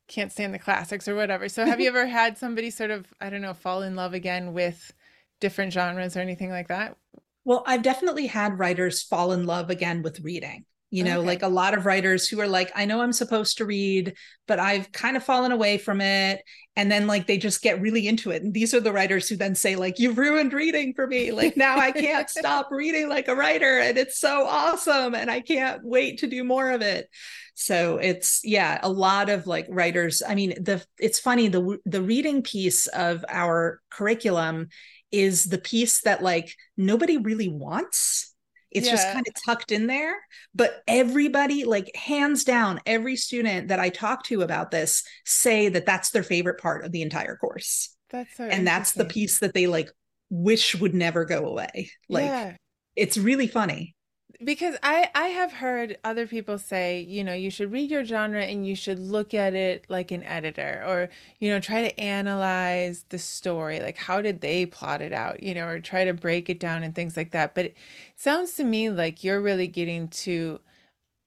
[0.07, 1.47] can't stand the classics or whatever.
[1.47, 4.53] So have you ever had somebody sort of i don't know fall in love again
[4.53, 4.93] with
[5.39, 6.97] different genres or anything like that
[7.45, 10.65] Well, I've definitely had writers fall in love again with reading.
[10.91, 11.25] You know, Okay.
[11.25, 14.13] like a lot of writers who are like, I know I'm supposed to read,
[14.47, 16.43] but I've kind of fallen away from it.
[16.75, 18.43] And then like they just get really into it.
[18.43, 21.31] And these are the writers who then say, like, you've ruined reading for me.
[21.31, 23.79] Like now I can't stop reading like a writer.
[23.79, 25.15] And it's so awesome.
[25.15, 27.09] And I can't wait to do more of it.
[27.55, 30.21] So it's yeah, a lot of like writers.
[30.27, 34.67] I mean, the it's funny, the the reading piece of our curriculum
[35.13, 38.33] is the piece that like nobody really wants.
[38.71, 40.15] It's just kind of tucked in there.
[40.55, 45.85] But everybody, like hands down, every student that I talk to about this say that
[45.85, 47.95] that's their favorite part of the entire course.
[48.09, 49.91] that's so and that's the piece that they like
[50.31, 51.91] wish would never go away.
[52.09, 52.53] Like yeah
[52.95, 53.95] it's really funny.
[54.43, 58.43] Because i i have heard other people say you know you should read your genre
[58.43, 63.05] and you should look at it like an editor or you know try to analyze
[63.09, 66.49] the story like how did they plot it out you know or try to break
[66.49, 67.53] it down and things like that.
[67.53, 67.77] But it
[68.15, 70.59] sounds to me like you're really getting to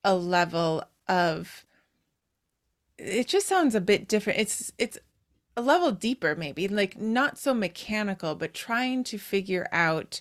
[0.05, 1.65] a level of
[2.99, 4.39] it just sounds a bit different.
[4.41, 4.99] It's it's
[5.57, 10.21] a level deeper maybe like not so mechanical but trying to figure out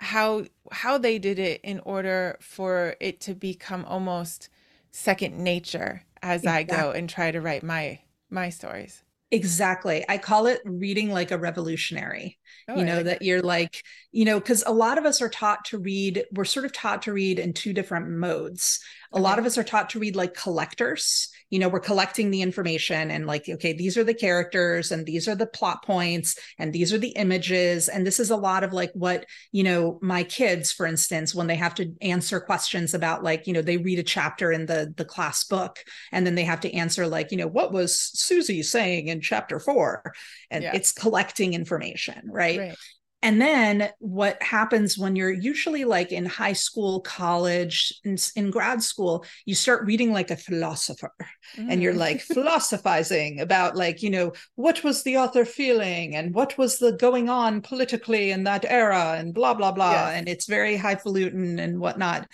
[0.00, 4.48] how how they did it in order for it to become almost
[4.90, 9.02] second nature as I go and try to write my my stories.
[9.32, 10.04] Exactly.
[10.08, 12.38] I call it reading like a revolutionary.
[12.66, 15.64] Oh, you know, that you're like, you know, because a lot of us are taught
[15.66, 18.80] to read, we're sort of taught to read in two different modes.
[19.12, 22.42] A lot of us are taught to read like collectors, you know we're collecting the
[22.42, 26.72] information and like okay these are the characters and these are the plot points and
[26.72, 30.22] these are the images and this is a lot of like what you know my
[30.22, 33.98] kids for instance when they have to answer questions about like you know they read
[33.98, 35.78] a chapter in the the class book
[36.12, 39.58] and then they have to answer like you know what was susie saying in chapter
[39.58, 40.12] 4
[40.50, 40.72] and yeah.
[40.74, 42.58] it's collecting information right?
[42.58, 42.76] right
[43.22, 48.82] and then what happens when you're usually like in high school college in, in grad
[48.82, 51.12] school you start reading like a philosopher
[51.56, 51.66] mm.
[51.68, 52.22] and you're like mm.
[52.34, 57.28] philosophizing about like you know what was the author feeling and what was the going
[57.28, 60.16] on politically in that era and blah blah blah yes.
[60.16, 62.26] and it's very highfalutin and whatnot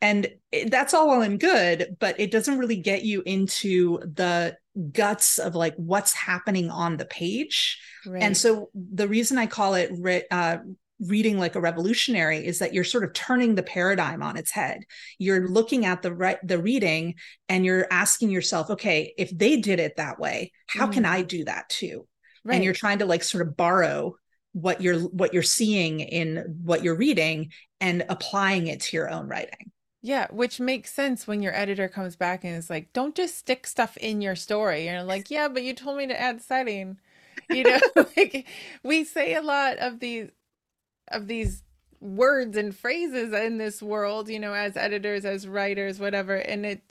[0.00, 0.28] and
[0.68, 4.56] that's all well and good but it doesn't really get you into the
[4.92, 8.22] guts of like what's happening on the page right.
[8.22, 10.58] and so the reason i call it re- uh,
[11.00, 14.80] reading like a revolutionary is that you're sort of turning the paradigm on its head
[15.18, 17.14] you're looking at the right the reading
[17.48, 20.92] and you're asking yourself okay if they did it that way how mm.
[20.92, 22.06] can i do that too
[22.44, 22.56] right.
[22.56, 24.14] and you're trying to like sort of borrow
[24.52, 29.26] what you're what you're seeing in what you're reading and applying it to your own
[29.26, 29.72] writing
[30.04, 33.66] yeah, which makes sense when your editor comes back and is like, "Don't just stick
[33.66, 36.98] stuff in your story." And you're like, "Yeah, but you told me to add setting."
[37.48, 37.80] You know,
[38.14, 38.46] like
[38.82, 40.28] we say a lot of these
[41.08, 41.62] of these
[42.00, 46.82] words and phrases in this world, you know, as editors, as writers, whatever, and it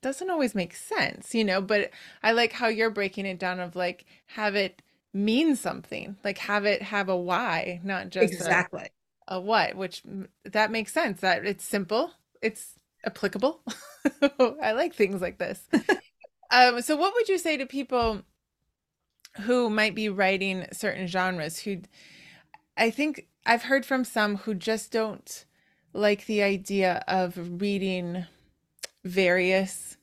[0.00, 1.90] doesn't always make sense, you know, but
[2.22, 4.80] I like how you're breaking it down of like have it
[5.12, 8.90] mean something, like have it have a why, not just exactly
[9.26, 10.04] a, a what, which
[10.44, 12.74] that makes sense that it's simple it's
[13.04, 13.62] applicable.
[14.62, 15.60] I like things like this.
[16.50, 18.22] um, so, what would you say to people
[19.40, 21.60] who might be writing certain genres?
[21.60, 21.82] Who
[22.76, 25.44] I think I've heard from some who just don't
[25.92, 28.26] like the idea of reading
[29.04, 29.96] various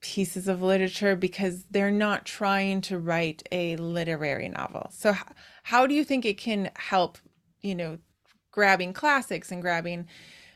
[0.00, 4.88] pieces of literature because they're not trying to write a literary novel.
[4.92, 5.14] So,
[5.64, 7.18] how do you think it can help,
[7.60, 7.98] you know,
[8.50, 10.06] grabbing classics and grabbing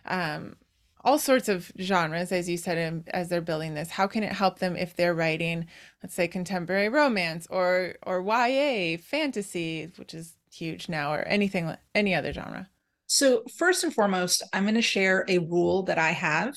[0.06, 0.56] um,
[1.04, 3.90] all sorts of genres, as you said, as they're building this.
[3.90, 5.66] How can it help them if they're writing,
[6.02, 12.14] let's say, contemporary romance or or YA, fantasy, which is huge now, or anything, any
[12.14, 12.68] other genre?
[13.06, 16.56] So first and foremost, I'm going to share a rule that I have,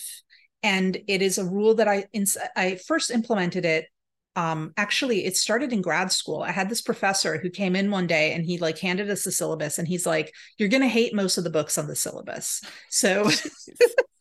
[0.62, 2.05] and it is a rule that I
[2.55, 3.88] I first implemented it
[4.35, 6.41] um actually it started in grad school.
[6.41, 9.31] I had this professor who came in one day and he like handed us the
[9.31, 12.61] syllabus and he's like you're going to hate most of the books on the syllabus.
[12.89, 13.29] So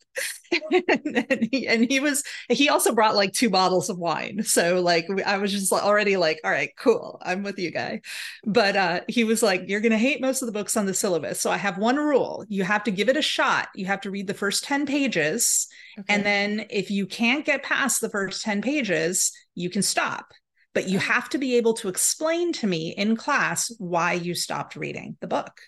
[0.70, 4.42] and, he, and he was he also brought like two bottles of wine.
[4.42, 8.00] So like i was just already like all right cool i'm with you guy.
[8.44, 11.40] But uh he was like you're gonna hate most of the books on the syllabus.
[11.40, 12.44] So i have one rule.
[12.48, 13.68] You have to give it a shot.
[13.74, 15.66] You have to read the first 10 pages.
[15.98, 16.12] Okay.
[16.12, 20.32] and then if you can't get past the first 10 pages you can stop.
[20.74, 24.74] But you have to be able to explain to me in class why you stopped
[24.74, 25.60] reading the book.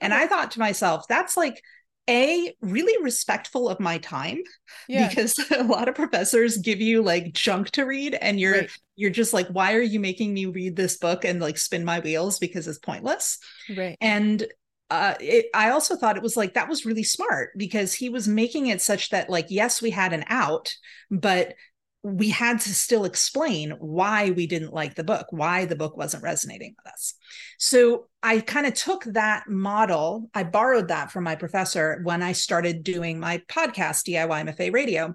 [0.00, 1.62] And i thought to myself that's like
[2.10, 4.42] a really respectful of my time
[4.88, 5.08] yeah.
[5.08, 8.70] because a lot of professors give you like junk to read and you're right.
[8.96, 12.00] you're just like why are you making me read this book and like spin my
[12.00, 13.38] wheels because it's pointless
[13.76, 14.46] right and
[14.90, 18.28] uh, it, I also thought it was like that was really smart because he was
[18.28, 20.74] making it such that like yes we had an out
[21.10, 21.54] but
[22.02, 26.22] we had to still explain why we didn't like the book, why the book wasn't
[26.22, 27.14] resonating with us.
[27.58, 32.32] So I kind of took that model, I borrowed that from my professor when I
[32.32, 35.14] started doing my podcast, DIY MFA Radio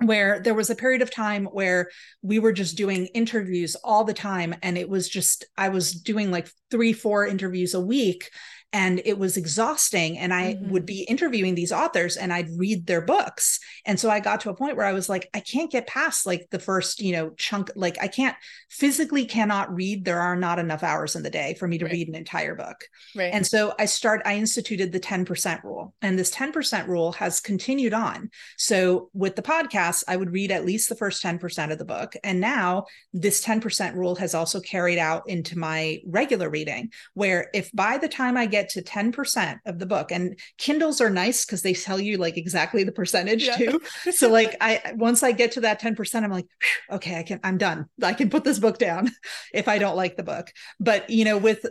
[0.00, 1.90] where there was a period of time where
[2.22, 6.30] we were just doing interviews all the time and it was just i was doing
[6.30, 8.30] like 3 4 interviews a week
[8.72, 10.70] and it was exhausting and i mm-hmm.
[10.70, 14.50] would be interviewing these authors and i'd read their books and so i got to
[14.50, 17.30] a point where i was like i can't get past like the first you know
[17.30, 18.36] chunk like i can't
[18.68, 21.92] physically cannot read there are not enough hours in the day for me to right.
[21.92, 22.84] read an entire book
[23.16, 27.40] right and so i start i instituted the 10% rule and this 10% rule has
[27.40, 28.28] continued on
[28.58, 32.14] so with the podcast i would read at least the first 10% of the book
[32.22, 37.72] and now this 10% rule has also carried out into my regular reading where if
[37.72, 40.10] by the time i get get to 10% of the book.
[40.10, 43.56] And kindles are nice because they tell you like exactly the percentage yeah.
[43.56, 43.80] too.
[44.10, 46.46] So like i once i get to that 10% i'm like
[46.90, 47.86] okay i can i'm done.
[48.02, 49.10] I can put this book down
[49.54, 50.50] if i don't like the book.
[50.80, 51.66] But you know with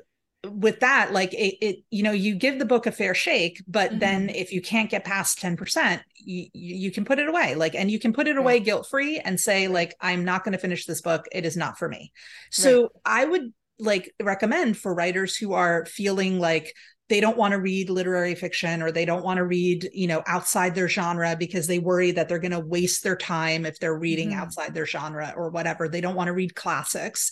[0.46, 3.90] with that like it, it, you know you give the book a fair shake but
[3.90, 4.00] mm-hmm.
[4.00, 7.56] then if you can't get past 10% you, you can put it away.
[7.56, 10.54] Like and you can put it away guilt free and say like i'm not going
[10.54, 11.26] to finish this book.
[11.32, 12.12] It is not for me.
[12.52, 12.90] So right.
[13.06, 16.74] i would like recommend for writers who are feeling like
[17.10, 20.24] they don't want to read literary fiction or they don't want to read you know
[20.28, 23.98] outside their genre because they worry that they're going to waste their time if they're
[23.98, 24.40] reading mm-hmm.
[24.40, 25.88] outside their genre or whatever.
[25.88, 27.32] They don't want to read classics.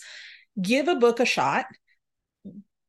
[0.60, 1.66] Give a book a shot.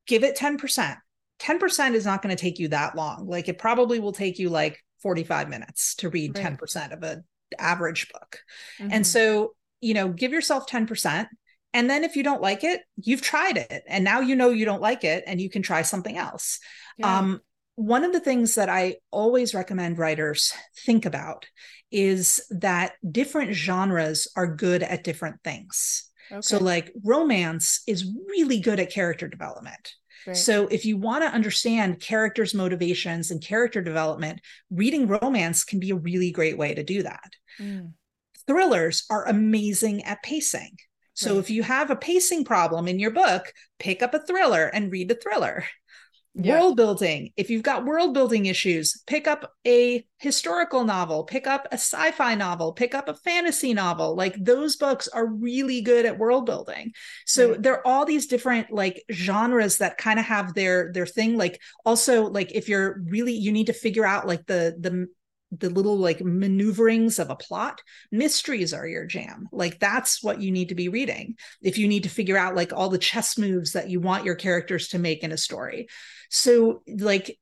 [0.05, 0.97] Give it 10%
[1.39, 3.28] 10% is not going to take you that long.
[3.28, 6.58] Like it probably will take you like 45 minutes to read right.
[6.58, 7.24] 10% of an
[7.60, 8.39] average book.
[8.80, 8.91] Mm-hmm.
[8.91, 11.28] and so you know give yourself 10%
[11.78, 13.84] and then if you don't like it, you've tried it.
[13.88, 16.57] And now you know you don't like it and you can try something else.
[16.97, 17.19] Yeah.
[17.19, 17.39] Um,
[17.75, 20.55] one of the things that I always recommend writers
[20.88, 21.45] think about
[21.91, 26.09] is that different genres are good at different things.
[26.32, 26.41] Okay.
[26.41, 29.93] So, like romance is really good at character development.
[30.25, 30.36] Right.
[30.36, 35.91] So, if you want to understand characters' motivations and character development, reading romance can be
[35.91, 37.30] a really great way to do that.
[37.61, 37.93] Mm.
[38.47, 40.75] Thrillers are amazing at pacing.
[41.18, 41.39] So right.
[41.39, 45.09] if you have a pacing problem in your book, pick up a thriller and read
[45.09, 45.65] a thriller.
[46.36, 46.59] Yeah.
[46.59, 47.32] World building.
[47.36, 52.11] If you've got world building issues, pick up a historical novel, pick up a sci
[52.11, 54.15] fi novel, pick up a fantasy novel.
[54.15, 56.91] Like those books are really good at world building.
[57.26, 57.63] So right.
[57.63, 61.36] there are all these different like genres that kind of have their their thing.
[61.36, 65.07] Like also like if you're really you need to figure out like the the
[65.52, 67.82] the little like maneuverings of a plot
[68.12, 69.48] mysteries are your jam.
[69.52, 72.74] Like that's what you need to be reading if you need to figure out like
[72.74, 75.88] all the chess moves that you want your characters to make in a story.
[76.30, 77.38] So like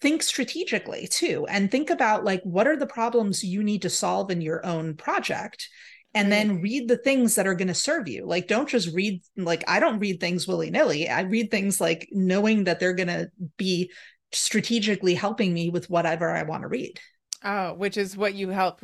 [0.00, 4.30] think strategically too and think about like what are the problems you need to solve
[4.30, 5.68] in your own project
[6.14, 6.62] and then mm-hmm.
[6.62, 8.26] read the things that are going to serve you.
[8.26, 11.08] Like don't just read like i don't read things willy-nilly.
[11.08, 13.90] I read things like knowing that they're going to be
[14.32, 16.98] strategically helping me with whatever i want to read
[17.44, 18.82] Oh, which is what you help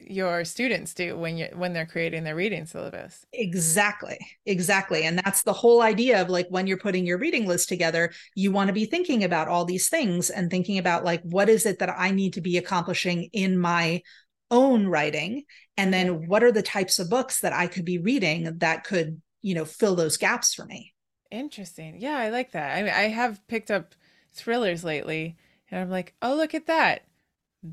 [0.00, 3.24] your students do when you when they're creating their reading syllabus.
[3.32, 4.18] Exactly.
[4.44, 5.04] Exactly.
[5.04, 8.50] And that's the whole idea of like when you're putting your reading list together, you
[8.50, 11.78] want to be thinking about all these things and thinking about like what is it
[11.78, 14.02] that I need to be accomplishing in my
[14.50, 15.44] own writing
[15.76, 19.20] and then what are the types of books that I could be reading that could,
[19.42, 20.92] you know, fill those gaps for me.
[21.30, 22.00] Interesting.
[22.00, 22.76] Yeah, I like that.
[22.76, 23.94] I mean, I have picked up
[24.32, 25.36] thrillers lately
[25.70, 27.04] and I'm like, "Oh, look at that."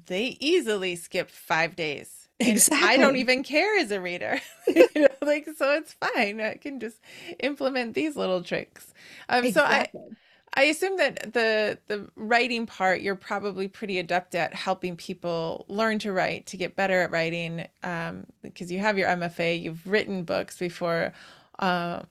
[0.06, 2.30] They easily skip five days.
[2.40, 2.88] Exactly.
[2.88, 4.40] I don't even care as a reader.
[4.68, 6.42] you know, like so it's fine.
[6.42, 6.98] I can just
[7.40, 8.94] implement these little tricks.
[9.30, 9.90] Um exactly.
[9.94, 10.14] so I
[10.54, 16.00] I assume that the the writing part you're probably pretty adept at helping people learn
[16.00, 20.24] to write to get better at writing um, because you have your MFA, you've written
[20.24, 21.14] books before,
[21.60, 22.02] uh,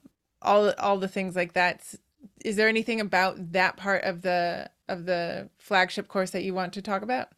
[0.41, 1.83] all all the things like that.
[2.43, 6.73] Is there anything about that part of the of the flagship course that you want
[6.73, 7.29] to talk about?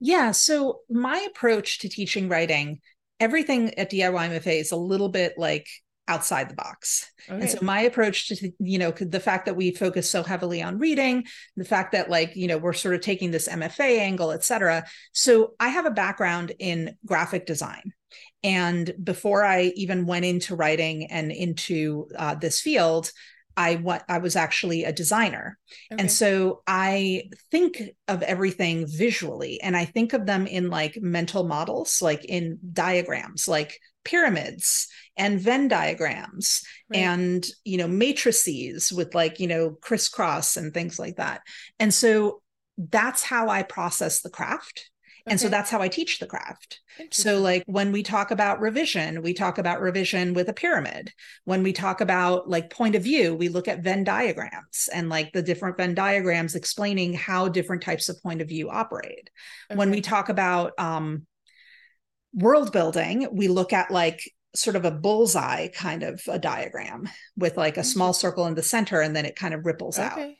[0.00, 0.32] Yeah.
[0.32, 2.80] So my approach to teaching writing,
[3.18, 5.68] everything at DIY MFA is a little bit like
[6.08, 7.10] outside the box.
[7.28, 7.40] Okay.
[7.40, 10.78] And so my approach to you know the fact that we focus so heavily on
[10.78, 11.24] reading,
[11.56, 14.84] the fact that like you know we're sort of taking this MFA angle, et cetera.
[15.12, 17.92] So I have a background in graphic design.
[18.44, 23.10] And before I even went into writing and into uh, this field,
[23.56, 25.58] I what I was actually a designer.
[25.92, 26.00] Okay.
[26.00, 31.44] And so I think of everything visually and I think of them in like mental
[31.44, 37.00] models, like in diagrams, like pyramids and Venn diagrams right.
[37.00, 41.40] and you know matrices with like you know crisscross and things like that.
[41.80, 42.42] And so
[42.78, 44.90] that's how I process the craft.
[45.26, 45.32] Okay.
[45.32, 46.80] And so that's how I teach the craft.
[47.10, 51.12] So, like when we talk about revision, we talk about revision with a pyramid.
[51.44, 55.32] When we talk about like point of view, we look at Venn diagrams and like
[55.32, 59.28] the different Venn diagrams explaining how different types of point of view operate.
[59.70, 59.76] Okay.
[59.76, 61.26] When we talk about um,
[62.32, 64.22] world building, we look at like
[64.54, 68.62] sort of a bullseye kind of a diagram with like a small circle in the
[68.62, 70.06] center and then it kind of ripples okay.
[70.06, 70.34] out.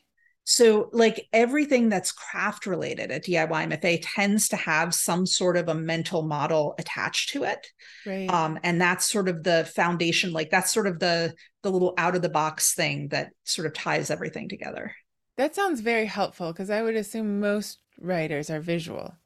[0.48, 5.68] So, like everything that's craft related at DIY MFA tends to have some sort of
[5.68, 7.66] a mental model attached to it.
[8.06, 8.30] Right.
[8.30, 11.34] Um, and that's sort of the foundation, like that's sort of the
[11.64, 14.94] the little out of the box thing that sort of ties everything together.
[15.36, 19.16] That sounds very helpful because I would assume most writers are visual.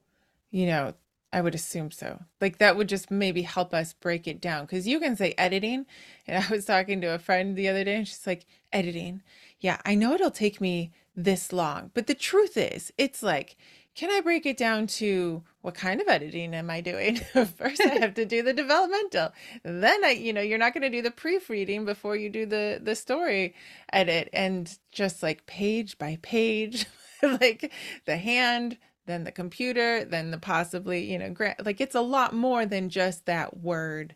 [0.51, 0.95] You know,
[1.35, 2.23] I would assume so.
[2.41, 5.85] Like that would just maybe help us break it down because you can say editing.
[6.27, 9.23] And I was talking to a friend the other day and she's like, editing.
[9.61, 11.91] Yeah, I know it'll take me this long.
[11.95, 13.57] But the truth is, it's like,
[13.95, 17.17] can I break it down to what kind of editing am I doing?
[17.57, 19.33] First, I have to do the developmental.
[19.63, 22.81] Then I, you know, you're not going to do the proofreading before you do the
[22.83, 23.55] the story
[23.93, 26.87] edit, and just like page by page,
[27.23, 27.73] like
[28.07, 32.33] the hand, then the computer, then the possibly, you know, gra- like it's a lot
[32.33, 34.15] more than just that word.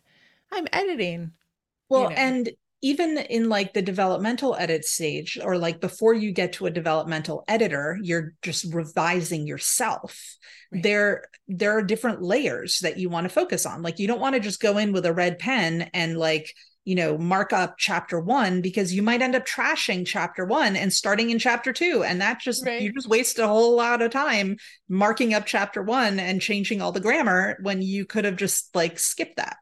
[0.51, 1.33] I'm editing.
[1.89, 2.15] Well, you know.
[2.15, 2.49] and
[2.81, 7.43] even in like the developmental edit stage or like before you get to a developmental
[7.47, 10.37] editor you're just revising yourself
[10.71, 10.83] right.
[10.83, 14.35] there there are different layers that you want to focus on like you don't want
[14.35, 16.53] to just go in with a red pen and like
[16.83, 20.93] you know mark up chapter 1 because you might end up trashing chapter 1 and
[20.93, 22.81] starting in chapter 2 and that just right.
[22.81, 24.57] you just waste a whole lot of time
[24.87, 28.99] marking up chapter 1 and changing all the grammar when you could have just like
[28.99, 29.57] skipped that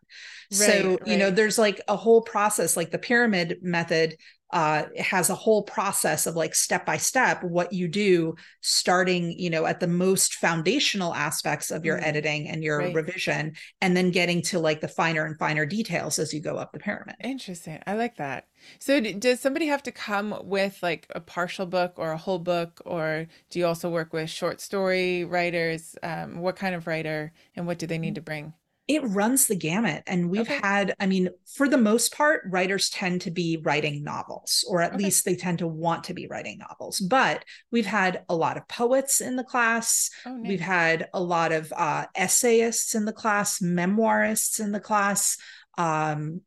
[0.53, 1.07] so, right.
[1.07, 4.17] you know, there's like a whole process, like the pyramid method
[4.53, 9.49] uh, has a whole process of like step by step what you do starting you
[9.49, 12.03] know at the most foundational aspects of your mm.
[12.03, 12.93] editing and your right.
[12.93, 13.51] revision
[13.81, 16.77] and then getting to like the finer and finer details as you go up the
[16.77, 18.45] pyramid interesting i like that
[18.77, 22.79] so does somebody have to come with like a partial book or a whole book
[22.85, 27.65] or do you also work with short story writers um, what kind of writer and
[27.65, 28.15] what do they need mm.
[28.15, 28.53] to bring
[28.87, 30.03] it runs the gamut.
[30.07, 30.59] And we've okay.
[30.61, 34.93] had, I mean, for the most part, writers tend to be writing novels, or at
[34.93, 35.05] okay.
[35.05, 36.99] least they tend to want to be writing novels.
[36.99, 40.09] But we've had a lot of poets in the class.
[40.25, 40.49] Oh, nice.
[40.49, 45.37] We've had a lot of uh, essayists in the class, memoirists in the class.
[45.77, 46.41] Um,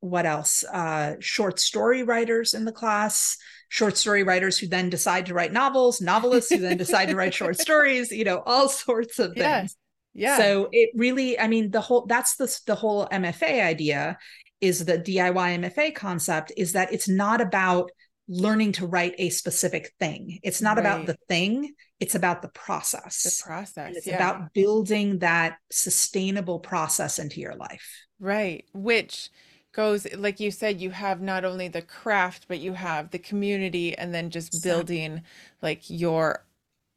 [0.00, 0.64] what else?
[0.64, 3.36] Uh, short story writers in the class
[3.68, 7.34] short story writers who then decide to write novels, novelists who then decide to write
[7.34, 9.60] short stories, you know, all sorts of yeah.
[9.60, 9.76] things.
[10.14, 10.38] Yeah.
[10.38, 14.18] So it really, I mean, the whole that's the the whole MFA idea
[14.60, 17.90] is the DIY MFA concept is that it's not about
[18.28, 20.38] learning to write a specific thing.
[20.42, 20.84] It's not right.
[20.84, 23.22] about the thing, it's about the process.
[23.22, 23.86] The process.
[23.88, 24.16] And it's yeah.
[24.16, 28.06] about building that sustainable process into your life.
[28.20, 28.64] Right.
[28.74, 29.30] Which
[29.72, 33.96] goes like you said you have not only the craft but you have the community
[33.96, 35.22] and then just building
[35.62, 36.44] like your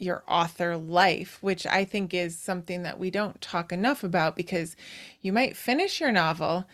[0.02, 4.76] your author life, which I think is something that we don't talk enough about because
[5.22, 6.68] you might finish your novel,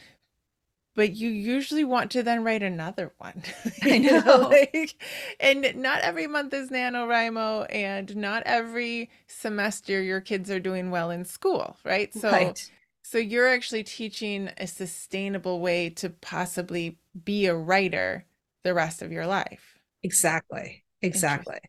[0.95, 3.43] but you usually want to then write another one.
[3.83, 4.49] I know.
[4.73, 4.95] Like,
[5.39, 11.11] and not every month is NaNoWriMo, and not every semester your kids are doing well
[11.11, 12.13] in school, right?
[12.13, 12.71] So, right.
[13.03, 18.25] so you're actually teaching a sustainable way to possibly be a writer
[18.63, 19.77] the rest of your life.
[20.01, 20.83] Exactly.
[21.01, 21.59] Exactly.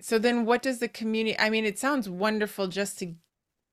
[0.00, 3.14] So then what does the community I mean it sounds wonderful just to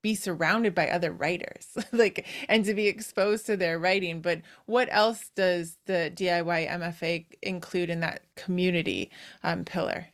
[0.01, 4.87] be surrounded by other writers like and to be exposed to their writing but what
[4.91, 9.09] else does the DIY MFA include in that community
[9.43, 10.09] um, pillar?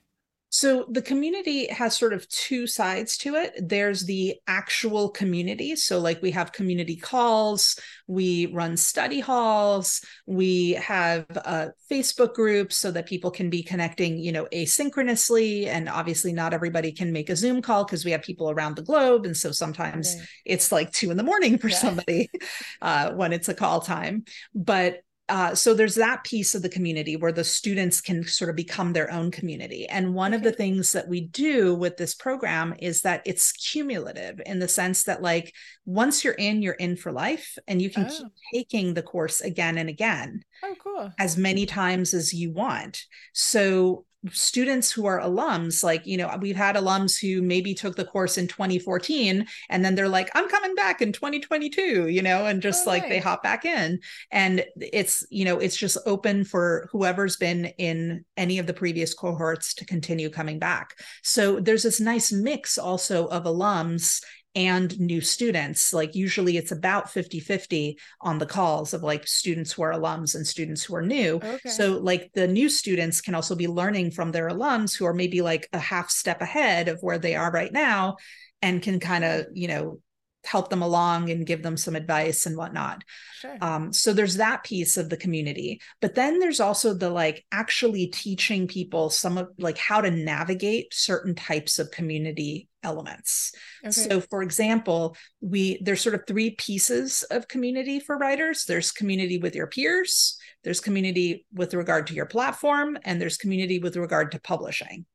[0.53, 3.53] So the community has sort of two sides to it.
[3.57, 5.77] There's the actual community.
[5.77, 12.75] So, like, we have community calls, we run study halls, we have uh, Facebook groups
[12.75, 15.67] so that people can be connecting, you know, asynchronously.
[15.67, 18.81] And obviously, not everybody can make a Zoom call because we have people around the
[18.81, 19.25] globe.
[19.25, 20.27] And so sometimes right.
[20.45, 21.77] it's like two in the morning for yeah.
[21.77, 22.29] somebody
[22.81, 24.25] uh, when it's a call time.
[24.53, 25.01] But
[25.31, 28.91] uh, so there's that piece of the community where the students can sort of become
[28.91, 29.87] their own community.
[29.87, 30.35] And one okay.
[30.35, 34.67] of the things that we do with this program is that it's cumulative in the
[34.67, 35.55] sense that, like,
[35.85, 38.09] once you're in, you're in for life and you can oh.
[38.09, 40.43] keep taking the course again and again.
[40.63, 41.13] Oh, cool.
[41.17, 43.05] As many times as you want.
[43.31, 48.05] So students who are alums like you know we've had alums who maybe took the
[48.05, 52.61] course in 2014 and then they're like i'm coming back in 2022 you know and
[52.61, 53.99] just oh, like they hop back in.
[54.31, 59.13] And it's you know it's just open for whoever's been in any of the previous
[59.13, 60.99] cohorts to continue coming back.
[61.23, 64.21] So there's this nice mix also of alums
[64.53, 69.71] and new students like usually it's about 50 50 on the calls of like students
[69.71, 71.69] who are alums and students who are new okay.
[71.69, 75.41] so like the new students can also be learning from their alums who are maybe
[75.41, 78.17] like a half step ahead of where they are right now
[78.61, 79.99] and can kind of you know
[80.43, 83.03] help them along and give them some advice and whatnot.
[83.39, 83.57] Sure.
[83.61, 88.07] Um, so there's that piece of the community, but then there's also the like actually
[88.07, 93.53] teaching people some of like how to navigate certain types of community elements.
[93.83, 93.91] Okay.
[93.91, 98.65] So for example, we there's sort of three pieces of community for writers.
[98.65, 103.79] There's community with your peers, there's community with regard to your platform, and there's community
[103.79, 105.05] with regard to publishing.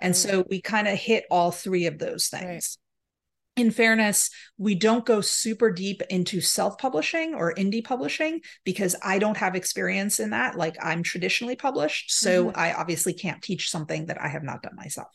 [0.00, 2.78] And so we kind of hit all three of those things.
[3.56, 9.18] In fairness, we don't go super deep into self publishing or indie publishing because I
[9.18, 10.56] don't have experience in that.
[10.56, 12.12] Like I'm traditionally published.
[12.12, 12.58] So mm-hmm.
[12.58, 15.10] I obviously can't teach something that I have not done myself.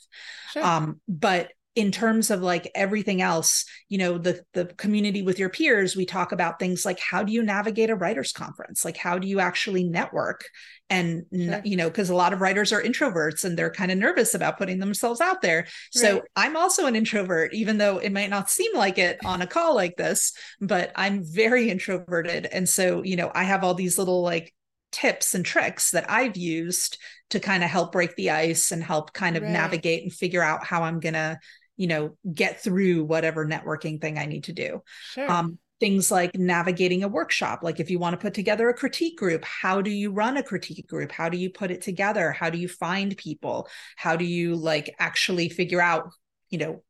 [0.52, 0.64] Sure.
[0.64, 5.48] Um, but in terms of like everything else you know the the community with your
[5.48, 9.20] peers we talk about things like how do you navigate a writers conference like how
[9.20, 10.46] do you actually network
[10.90, 11.62] and sure.
[11.64, 14.58] you know because a lot of writers are introverts and they're kind of nervous about
[14.58, 15.68] putting themselves out there right.
[15.92, 19.48] so i'm also an introvert even though it might not seem like it on a
[19.48, 24.00] call like this but i'm very introverted and so you know i have all these
[24.00, 24.52] little like
[24.92, 26.98] tips and tricks that I've used
[27.30, 29.52] to kind of help break the ice and help kind of right.
[29.52, 31.38] navigate and figure out how I'm going to,
[31.78, 34.84] you know, get through whatever networking thing I need to do.
[35.14, 35.32] Sure.
[35.32, 39.16] Um, things like navigating a workshop like if you want to put together a critique
[39.16, 42.50] group how do you run a critique group how do you put it together how
[42.50, 46.10] do you find people how do you like actually figure out
[46.50, 46.82] you know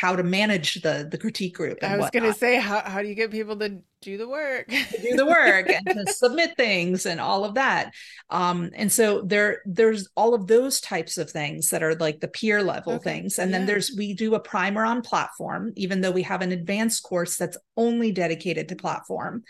[0.00, 1.78] how to manage the the critique group.
[1.82, 4.68] I was going to say, how how do you get people to do the work,
[4.68, 7.92] To do the work, and to submit things and all of that.
[8.28, 12.28] Um, and so there there's all of those types of things that are like the
[12.28, 13.10] peer level okay.
[13.10, 13.58] things, and yeah.
[13.58, 17.36] then there's we do a primer on platform, even though we have an advanced course
[17.36, 19.44] that's only dedicated to platform.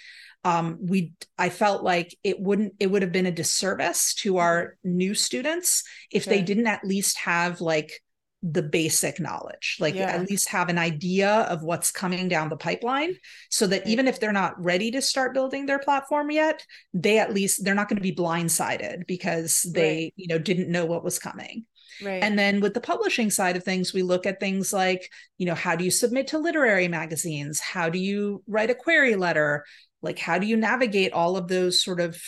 [0.45, 4.77] Um, we I felt like it wouldn't it would have been a disservice to our
[4.85, 4.97] mm-hmm.
[4.99, 8.04] new students if they didn't at least have like
[8.47, 10.11] the basic knowledge like yeah.
[10.11, 13.17] at least have an idea of what's coming down the pipeline
[13.49, 17.33] so that even if they're not ready to start building their platform yet they at
[17.33, 20.13] least they're not going to be blindsided because they right.
[20.17, 21.65] you know didn't know what was coming
[22.03, 22.23] Right.
[22.23, 25.55] And then with the publishing side of things, we look at things like, you know,
[25.55, 27.61] how do you submit to literary magazines?
[27.61, 29.65] How do you write a query letter?
[30.03, 32.21] Like, how do you navigate all of those sort of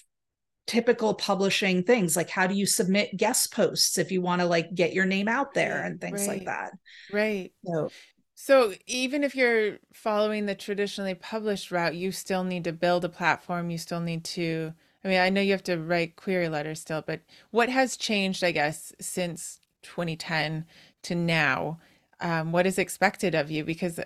[0.67, 4.75] typical publishing things like how do you submit guest posts if you want to like
[4.75, 6.39] get your name out there and things right.
[6.39, 6.73] like that.
[7.12, 7.53] right.
[7.64, 7.91] So
[8.35, 13.09] so even if you're following the traditionally published route you still need to build a
[13.09, 14.73] platform you still need to
[15.05, 18.45] i mean i know you have to write query letters still but what has changed
[18.45, 20.67] i guess since 2010
[21.03, 21.79] to now?
[22.21, 23.64] Um, what is expected of you?
[23.64, 24.01] Because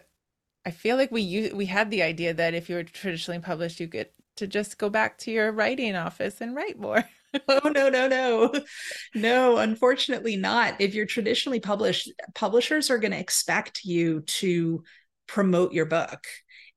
[0.67, 3.87] i feel like we we had the idea that if you were traditionally published you
[3.87, 7.05] get to just go back to your writing office and write more.
[7.49, 8.53] oh no no no
[9.14, 14.82] no unfortunately not if you're traditionally published publishers are going to expect you to
[15.28, 16.24] promote your book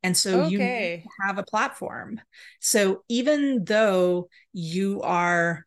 [0.03, 1.01] and so okay.
[1.03, 2.22] you have a platform
[2.59, 5.66] so even though you are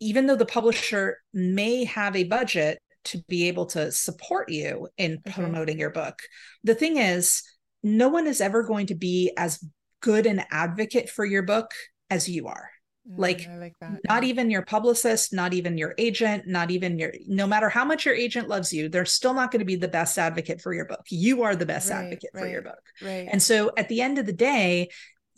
[0.00, 5.22] even though the publisher may have a budget to be able to support you in
[5.26, 5.32] okay.
[5.32, 6.18] promoting your book
[6.64, 7.42] the thing is
[7.82, 9.64] no one is ever going to be as
[10.00, 11.70] good an advocate for your book
[12.10, 12.70] as you are.
[13.08, 13.74] Mm, like, like
[14.08, 18.04] not even your publicist, not even your agent, not even your, no matter how much
[18.04, 20.86] your agent loves you, they're still not going to be the best advocate for your
[20.86, 21.04] book.
[21.08, 22.82] You are the best right, advocate right, for your book.
[23.00, 23.28] Right.
[23.30, 24.88] And so at the end of the day,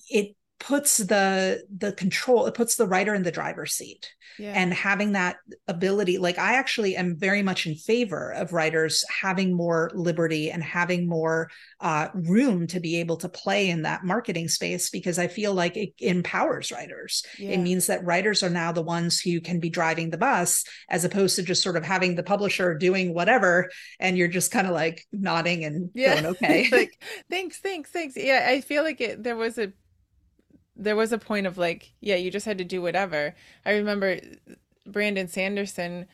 [0.09, 4.53] it puts the the control it puts the writer in the driver's seat yeah.
[4.57, 5.37] and having that
[5.69, 10.63] ability like i actually am very much in favor of writers having more liberty and
[10.63, 11.49] having more
[11.81, 15.77] uh, room to be able to play in that marketing space because i feel like
[15.77, 17.51] it empowers writers yeah.
[17.51, 21.05] it means that writers are now the ones who can be driving the bus as
[21.05, 24.73] opposed to just sort of having the publisher doing whatever and you're just kind of
[24.73, 26.15] like nodding and yeah.
[26.15, 27.01] going okay like
[27.31, 29.73] thanks thanks thanks yeah i feel like it there was a
[30.79, 33.35] there was a point of like, yeah, you just had to do whatever.
[33.67, 34.19] I remember
[34.87, 36.07] Brandon Sanderson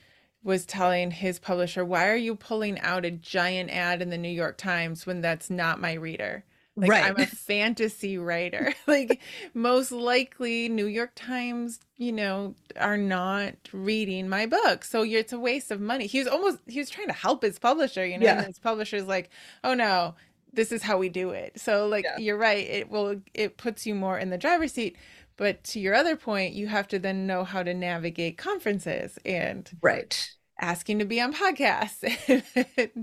[0.43, 4.29] was telling his publisher, "Why are you pulling out a giant ad in the New
[4.29, 6.45] York Times when that's not my reader?"
[6.77, 7.05] Like right.
[7.05, 8.75] I'm a fantasy writer.
[8.87, 9.21] like
[9.55, 14.85] most likely New York Times, you know, are not reading my book.
[14.85, 16.07] So it's a waste of money.
[16.07, 18.39] He was almost he was trying to help his publisher, you know, yeah.
[18.39, 19.31] and his publisher's like,
[19.63, 20.15] "Oh no,
[20.55, 21.61] this is how we do it.
[21.61, 22.19] So like yeah.
[22.19, 24.97] you're right, it will it puts you more in the driver's seat.
[25.37, 29.69] But to your other point, you have to then know how to navigate conferences and
[29.83, 30.31] right
[30.61, 32.03] asking to be on podcasts.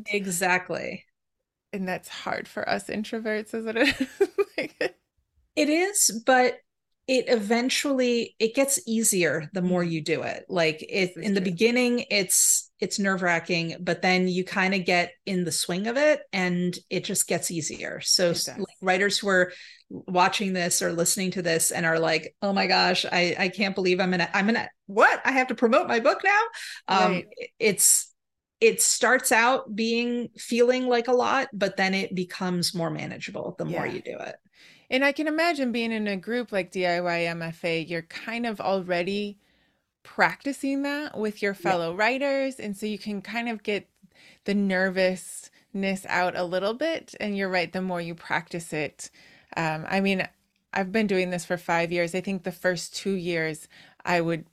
[0.08, 1.06] exactly.
[1.74, 4.08] And that's hard for us introverts, isn't it?
[4.58, 4.96] like,
[5.56, 6.60] it is, but
[7.08, 9.92] it eventually it gets easier the more mm-hmm.
[9.92, 11.52] you do it like it in the true.
[11.52, 16.22] beginning it's it's nerve-wracking but then you kind of get in the swing of it
[16.34, 18.02] and it just gets easier.
[18.02, 19.54] So like, writers who are
[19.90, 23.76] watching this or listening to this and are like oh my gosh i i can't
[23.76, 25.22] believe i'm gonna i'm gonna what?
[25.24, 26.42] I have to promote my book now?
[26.88, 27.26] Um right.
[27.60, 28.12] it's
[28.60, 33.66] it starts out being feeling like a lot but then it becomes more manageable the
[33.66, 33.78] yeah.
[33.78, 34.36] more you do it.
[34.90, 39.40] And I can imagine being in a group like DIY MFA, you're kind of already
[40.04, 41.98] practicing that with your fellow yeah.
[41.98, 42.60] writers.
[42.60, 43.88] And so you can kind of get
[44.46, 47.16] the nervousness out a little bit.
[47.20, 49.10] And you're right, the more you practice it.
[49.58, 50.28] Um, I mean,
[50.74, 52.16] I've been doing this for five years.
[52.16, 53.68] I think the first two years,
[54.06, 54.46] I would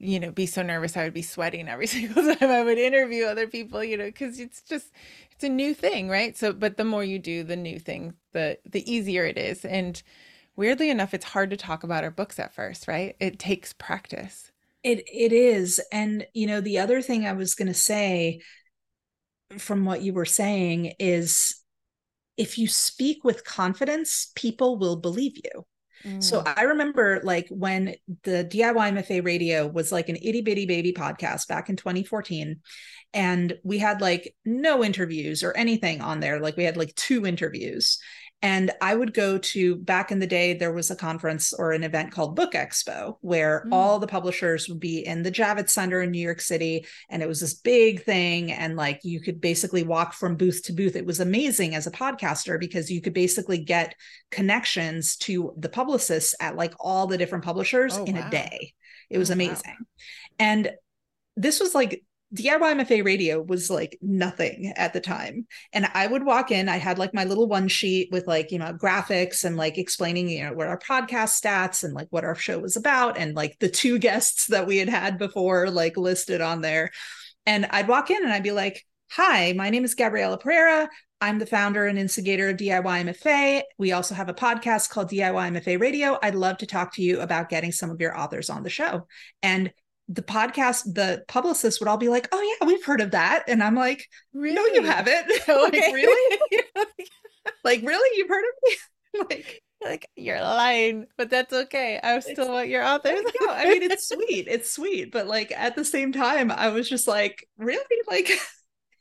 [0.00, 3.24] you know be so nervous i would be sweating every single time i would interview
[3.24, 4.92] other people you know because it's just
[5.38, 6.36] it's a new thing, right?
[6.36, 9.64] So, but the more you do the new thing, the the easier it is.
[9.64, 10.02] And
[10.56, 13.14] weirdly enough, it's hard to talk about our books at first, right?
[13.20, 14.50] It takes practice.
[14.82, 15.80] It it is.
[15.92, 18.40] And you know, the other thing I was going to say
[19.56, 21.62] from what you were saying is
[22.36, 25.66] if you speak with confidence, people will believe you.
[26.04, 26.22] Mm.
[26.22, 30.92] So I remember like when the DIY MFA radio was like an itty bitty baby
[30.92, 32.60] podcast back in 2014.
[33.14, 36.40] And we had like no interviews or anything on there.
[36.40, 37.98] Like we had like two interviews.
[38.40, 41.82] And I would go to back in the day, there was a conference or an
[41.82, 43.72] event called Book Expo where mm.
[43.72, 46.86] all the publishers would be in the Javits Center in New York City.
[47.10, 48.52] And it was this big thing.
[48.52, 50.94] And like you could basically walk from booth to booth.
[50.94, 53.96] It was amazing as a podcaster because you could basically get
[54.30, 58.28] connections to the publicists at like all the different publishers oh, in wow.
[58.28, 58.72] a day.
[59.10, 59.76] It was oh, amazing.
[59.78, 59.86] Wow.
[60.38, 60.70] And
[61.36, 62.04] this was like
[62.34, 65.46] DIY MFA radio was like nothing at the time.
[65.72, 68.58] And I would walk in, I had like my little one sheet with like, you
[68.58, 72.34] know, graphics and like explaining, you know, what our podcast stats and like what our
[72.34, 76.40] show was about and like the two guests that we had had before like listed
[76.42, 76.90] on there.
[77.46, 80.90] And I'd walk in and I'd be like, Hi, my name is Gabriela Pereira.
[81.20, 83.62] I'm the founder and instigator of DIY MFA.
[83.78, 86.18] We also have a podcast called DIY MFA Radio.
[86.22, 89.06] I'd love to talk to you about getting some of your authors on the show.
[89.42, 89.72] And
[90.08, 93.62] the podcast, the publicists would all be like, "Oh yeah, we've heard of that," and
[93.62, 94.54] I'm like, really?
[94.54, 96.38] "No, you haven't." like really?
[97.64, 98.18] like really?
[98.18, 98.76] You've heard of me?
[99.28, 102.00] like, like you're lying, but that's okay.
[102.02, 103.20] I still want your authors.
[103.40, 104.46] no, I mean it's sweet.
[104.48, 108.30] It's sweet, but like at the same time, I was just like, really, like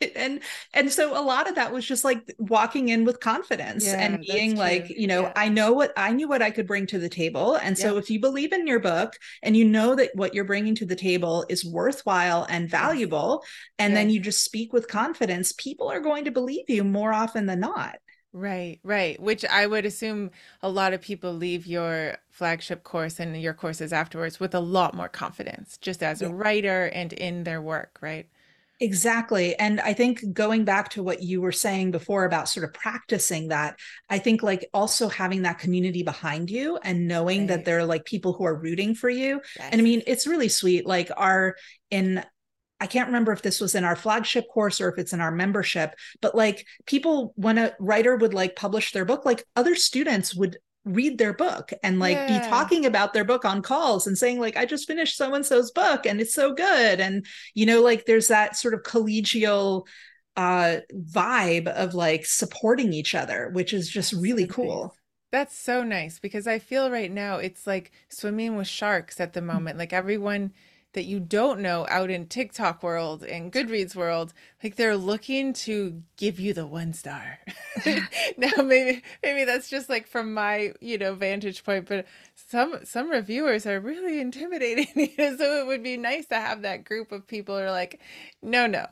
[0.15, 0.39] and
[0.73, 4.21] and so a lot of that was just like walking in with confidence yeah, and
[4.21, 5.33] being like you know yeah.
[5.35, 7.99] i know what i knew what i could bring to the table and so yeah.
[7.99, 10.95] if you believe in your book and you know that what you're bringing to the
[10.95, 13.43] table is worthwhile and valuable
[13.79, 17.45] and then you just speak with confidence people are going to believe you more often
[17.45, 17.97] than not
[18.33, 19.19] Right, right.
[19.19, 20.29] Which I would assume
[20.61, 24.93] a lot of people leave your flagship course and your courses afterwards with a lot
[24.93, 28.27] more confidence, just as a writer and in their work, right?
[28.79, 29.55] Exactly.
[29.55, 33.47] And I think going back to what you were saying before about sort of practicing
[33.47, 37.47] that, I think like also having that community behind you and knowing right.
[37.47, 39.41] that there are like people who are rooting for you.
[39.57, 39.69] Yes.
[39.71, 40.85] And I mean, it's really sweet.
[40.85, 41.55] Like our
[41.89, 42.23] in
[42.79, 45.31] I can't remember if this was in our flagship course or if it's in our
[45.31, 50.35] membership, but like people, when a writer would like publish their book, like other students
[50.35, 50.57] would
[50.87, 52.39] read their book and like yeah.
[52.39, 55.45] be talking about their book on calls and saying like i just finished so and
[55.45, 59.85] so's book and it's so good and you know like there's that sort of collegial
[60.35, 60.77] uh
[61.11, 64.95] vibe of like supporting each other which is just really cool
[65.31, 69.41] that's so nice because i feel right now it's like swimming with sharks at the
[69.41, 69.45] mm.
[69.45, 70.51] moment like everyone
[70.97, 74.33] that you don't know out in TikTok world and Goodreads world,
[74.63, 77.37] like they're looking to give you the one star.
[78.37, 83.11] now maybe maybe that's just like from my, you know, vantage point, but some some
[83.11, 84.87] reviewers are really intimidating.
[85.17, 88.01] so it would be nice to have that group of people who are like,
[88.41, 88.87] no, no.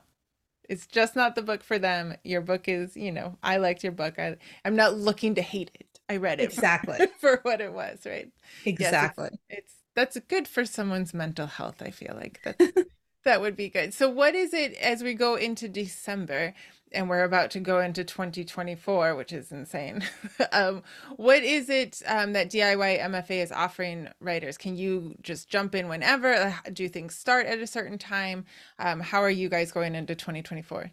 [0.69, 2.15] It's just not the book for them.
[2.23, 4.19] Your book is, you know, I liked your book.
[4.19, 5.99] I, I'm not looking to hate it.
[6.07, 8.29] I read it exactly for, for what it was, right?
[8.63, 9.29] Exactly.
[9.31, 11.81] Yes, it's, it's that's good for someone's mental health.
[11.81, 12.87] I feel like that
[13.23, 13.93] that would be good.
[13.93, 16.53] So, what is it as we go into December
[16.91, 20.03] and we're about to go into 2024, which is insane?
[20.51, 20.83] um,
[21.17, 24.57] what is it um, that DIY MFA is offering writers?
[24.57, 26.55] Can you just jump in whenever?
[26.71, 28.45] Do things start at a certain time?
[28.79, 30.91] Um, how are you guys going into 2024?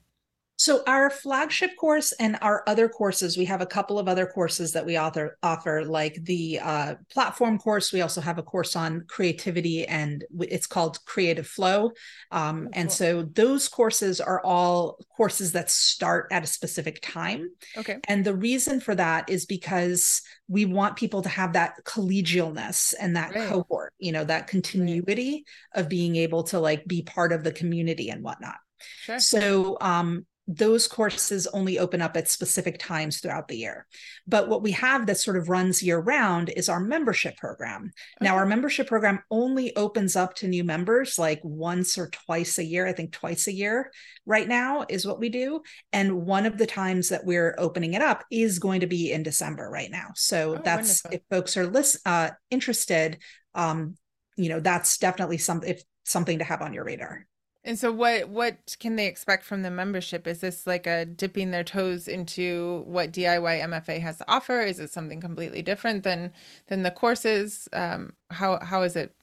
[0.62, 4.70] So our flagship course and our other courses, we have a couple of other courses
[4.74, 7.92] that we author, offer, like the uh, platform course.
[7.92, 11.90] We also have a course on creativity, and it's called Creative Flow.
[12.30, 12.94] Um, oh, and cool.
[12.94, 17.50] so those courses are all courses that start at a specific time.
[17.76, 17.98] Okay.
[18.06, 23.16] And the reason for that is because we want people to have that collegialness and
[23.16, 23.48] that right.
[23.48, 25.44] cohort, you know, that continuity
[25.74, 25.82] right.
[25.82, 28.58] of being able to like be part of the community and whatnot.
[29.02, 29.18] Sure.
[29.18, 30.24] So um,
[30.54, 33.86] those courses only open up at specific times throughout the year.
[34.26, 37.84] But what we have that sort of runs year round is our membership program.
[37.84, 37.92] Okay.
[38.20, 42.64] Now, our membership program only opens up to new members like once or twice a
[42.64, 42.86] year.
[42.86, 43.90] I think twice a year
[44.26, 45.62] right now is what we do.
[45.92, 49.22] And one of the times that we're opening it up is going to be in
[49.22, 50.08] December right now.
[50.14, 51.10] So oh, that's wonderful.
[51.30, 53.18] if folks are list, uh, interested,
[53.54, 53.96] um,
[54.36, 57.26] you know, that's definitely some, if, something to have on your radar.
[57.64, 60.26] And so what what can they expect from the membership?
[60.26, 64.60] Is this like a dipping their toes into what DIY MFA has to offer?
[64.60, 66.32] Is it something completely different than
[66.66, 67.68] than the courses?
[67.72, 69.14] Um, how how is it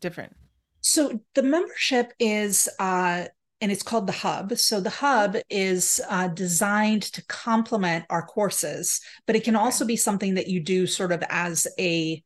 [0.00, 0.34] different?
[0.80, 3.26] So the membership is uh
[3.60, 9.02] and it's called the hub so the hub is uh, designed to complement our courses
[9.26, 12.22] but it can also be something that you do sort of as a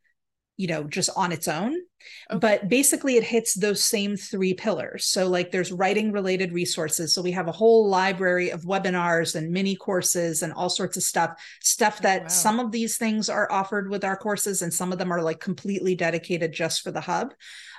[0.56, 1.76] you know just on its own
[2.30, 2.38] Okay.
[2.38, 5.06] But basically, it hits those same three pillars.
[5.06, 7.14] So, like, there's writing related resources.
[7.14, 11.02] So, we have a whole library of webinars and mini courses and all sorts of
[11.02, 11.30] stuff.
[11.62, 12.28] Stuff that oh, wow.
[12.28, 15.40] some of these things are offered with our courses, and some of them are like
[15.40, 17.34] completely dedicated just for the hub.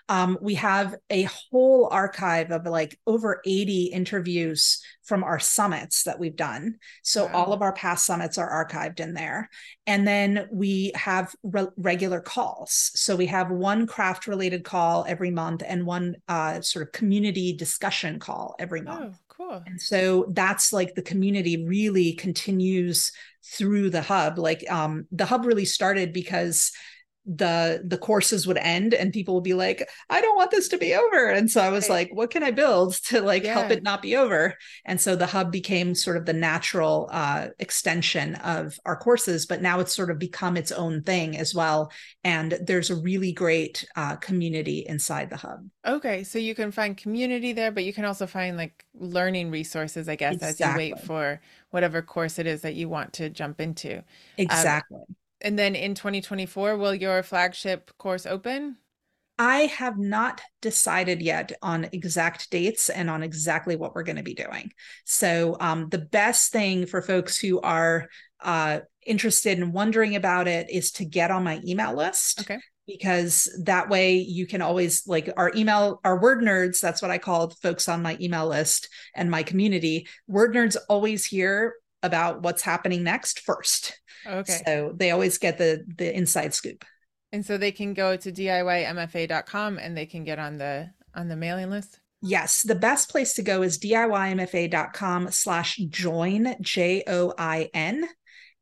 [0.08, 6.20] Um, we have a whole archive of like over 80 interviews from our summits that
[6.20, 6.76] we've done.
[7.04, 7.34] So wow.
[7.34, 9.50] all of our past summits are archived in there.
[9.88, 12.92] And then we have re- regular calls.
[12.96, 17.54] So we have one craft related call every month and one uh, sort of community
[17.54, 19.16] discussion call every month.
[19.16, 19.64] Oh, cool.
[19.66, 23.12] And so that's like the community really continues
[23.44, 24.40] through the hub.
[24.40, 26.72] Like um, the hub really started because
[27.26, 30.78] the the courses would end and people would be like i don't want this to
[30.78, 32.08] be over and so i was right.
[32.08, 33.54] like what can i build to like yeah.
[33.54, 34.56] help it not be over
[34.86, 39.62] and so the hub became sort of the natural uh, extension of our courses but
[39.62, 41.92] now it's sort of become its own thing as well
[42.24, 46.96] and there's a really great uh, community inside the hub okay so you can find
[46.96, 50.64] community there but you can also find like learning resources i guess exactly.
[50.64, 54.04] as you wait for whatever course it is that you want to jump into um,
[54.38, 55.16] exactly um,
[55.46, 58.78] and then in 2024, will your flagship course open?
[59.38, 64.24] I have not decided yet on exact dates and on exactly what we're going to
[64.24, 64.72] be doing.
[65.06, 68.08] So, um, the best thing for folks who are
[68.42, 72.42] uh, interested and wondering about it is to get on my email list.
[72.42, 72.60] Okay.
[72.88, 77.18] Because that way you can always like our email, our word nerds, that's what I
[77.20, 80.08] call folks on my email list and my community.
[80.28, 81.76] Word nerds always hear
[82.06, 84.00] about what's happening next first.
[84.26, 84.62] Okay.
[84.66, 86.86] So they always get the the inside scoop.
[87.32, 91.36] And so they can go to diymfa.com and they can get on the on the
[91.36, 92.00] mailing list.
[92.22, 98.08] Yes, the best place to go is diymfa.com slash join J O I N.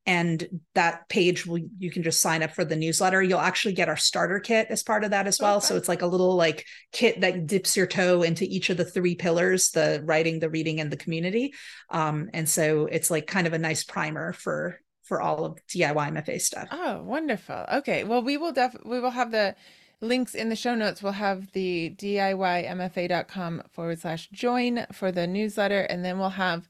[0.06, 3.24] And that page will you can just sign up for the newsletter.
[3.24, 5.58] You'll actually get our starter kit as part of that as well.
[5.58, 5.66] Okay.
[5.68, 8.86] So it's like a little like kit that dips your toe into each of the
[8.86, 11.54] three pillars: the writing, the reading, and the community.
[11.90, 15.94] Um, and so it's like kind of a nice primer for for all of DIY
[15.94, 16.68] MFA stuff.
[16.72, 17.66] Oh, wonderful.
[17.74, 18.04] Okay.
[18.04, 19.56] Well, we will def we will have the
[20.04, 21.02] links in the show notes.
[21.02, 25.82] We'll have the DIYMFA.com forward slash join for the newsletter.
[25.82, 26.68] And then we'll have,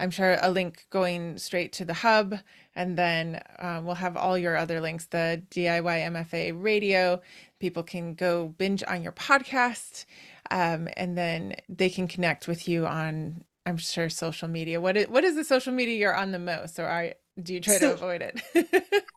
[0.00, 2.36] I'm sure, a link going straight to the hub.
[2.74, 7.20] And then uh, we'll have all your other links, the DIY MFA radio.
[7.58, 10.06] People can go binge on your podcast.
[10.50, 14.80] Um, and then they can connect with you on I'm sure social media.
[14.80, 17.12] What is what is the social media you're on the most, or are
[17.42, 18.40] do you try so, to avoid it?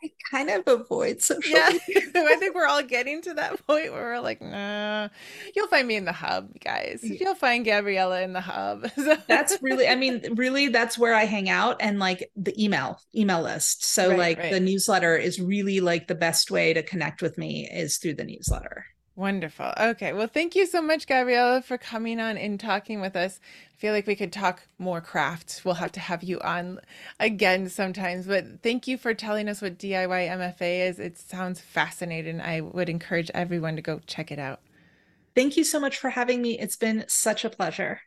[0.03, 1.69] I kind of avoid social yeah.
[2.15, 5.09] I think we're all getting to that point where we're like, nah.
[5.55, 6.99] You'll find me in the hub, guys.
[7.03, 8.89] You'll find Gabriela in the hub.
[9.27, 13.41] that's really, I mean, really, that's where I hang out and like the email, email
[13.41, 13.85] list.
[13.85, 14.51] So right, like right.
[14.51, 18.23] the newsletter is really like the best way to connect with me is through the
[18.23, 18.85] newsletter.
[19.15, 19.73] Wonderful.
[19.79, 20.11] Okay.
[20.11, 23.39] Well, thank you so much, Gabriela, for coming on and talking with us.
[23.71, 25.61] I feel like we could talk more craft.
[25.63, 26.79] We'll have to have you on
[27.19, 28.25] again sometimes.
[28.25, 30.99] But thank you for telling us what DIY MFA is.
[30.99, 32.41] It sounds fascinating.
[32.41, 34.61] I would encourage everyone to go check it out.
[35.35, 36.57] Thank you so much for having me.
[36.57, 38.01] It's been such a pleasure.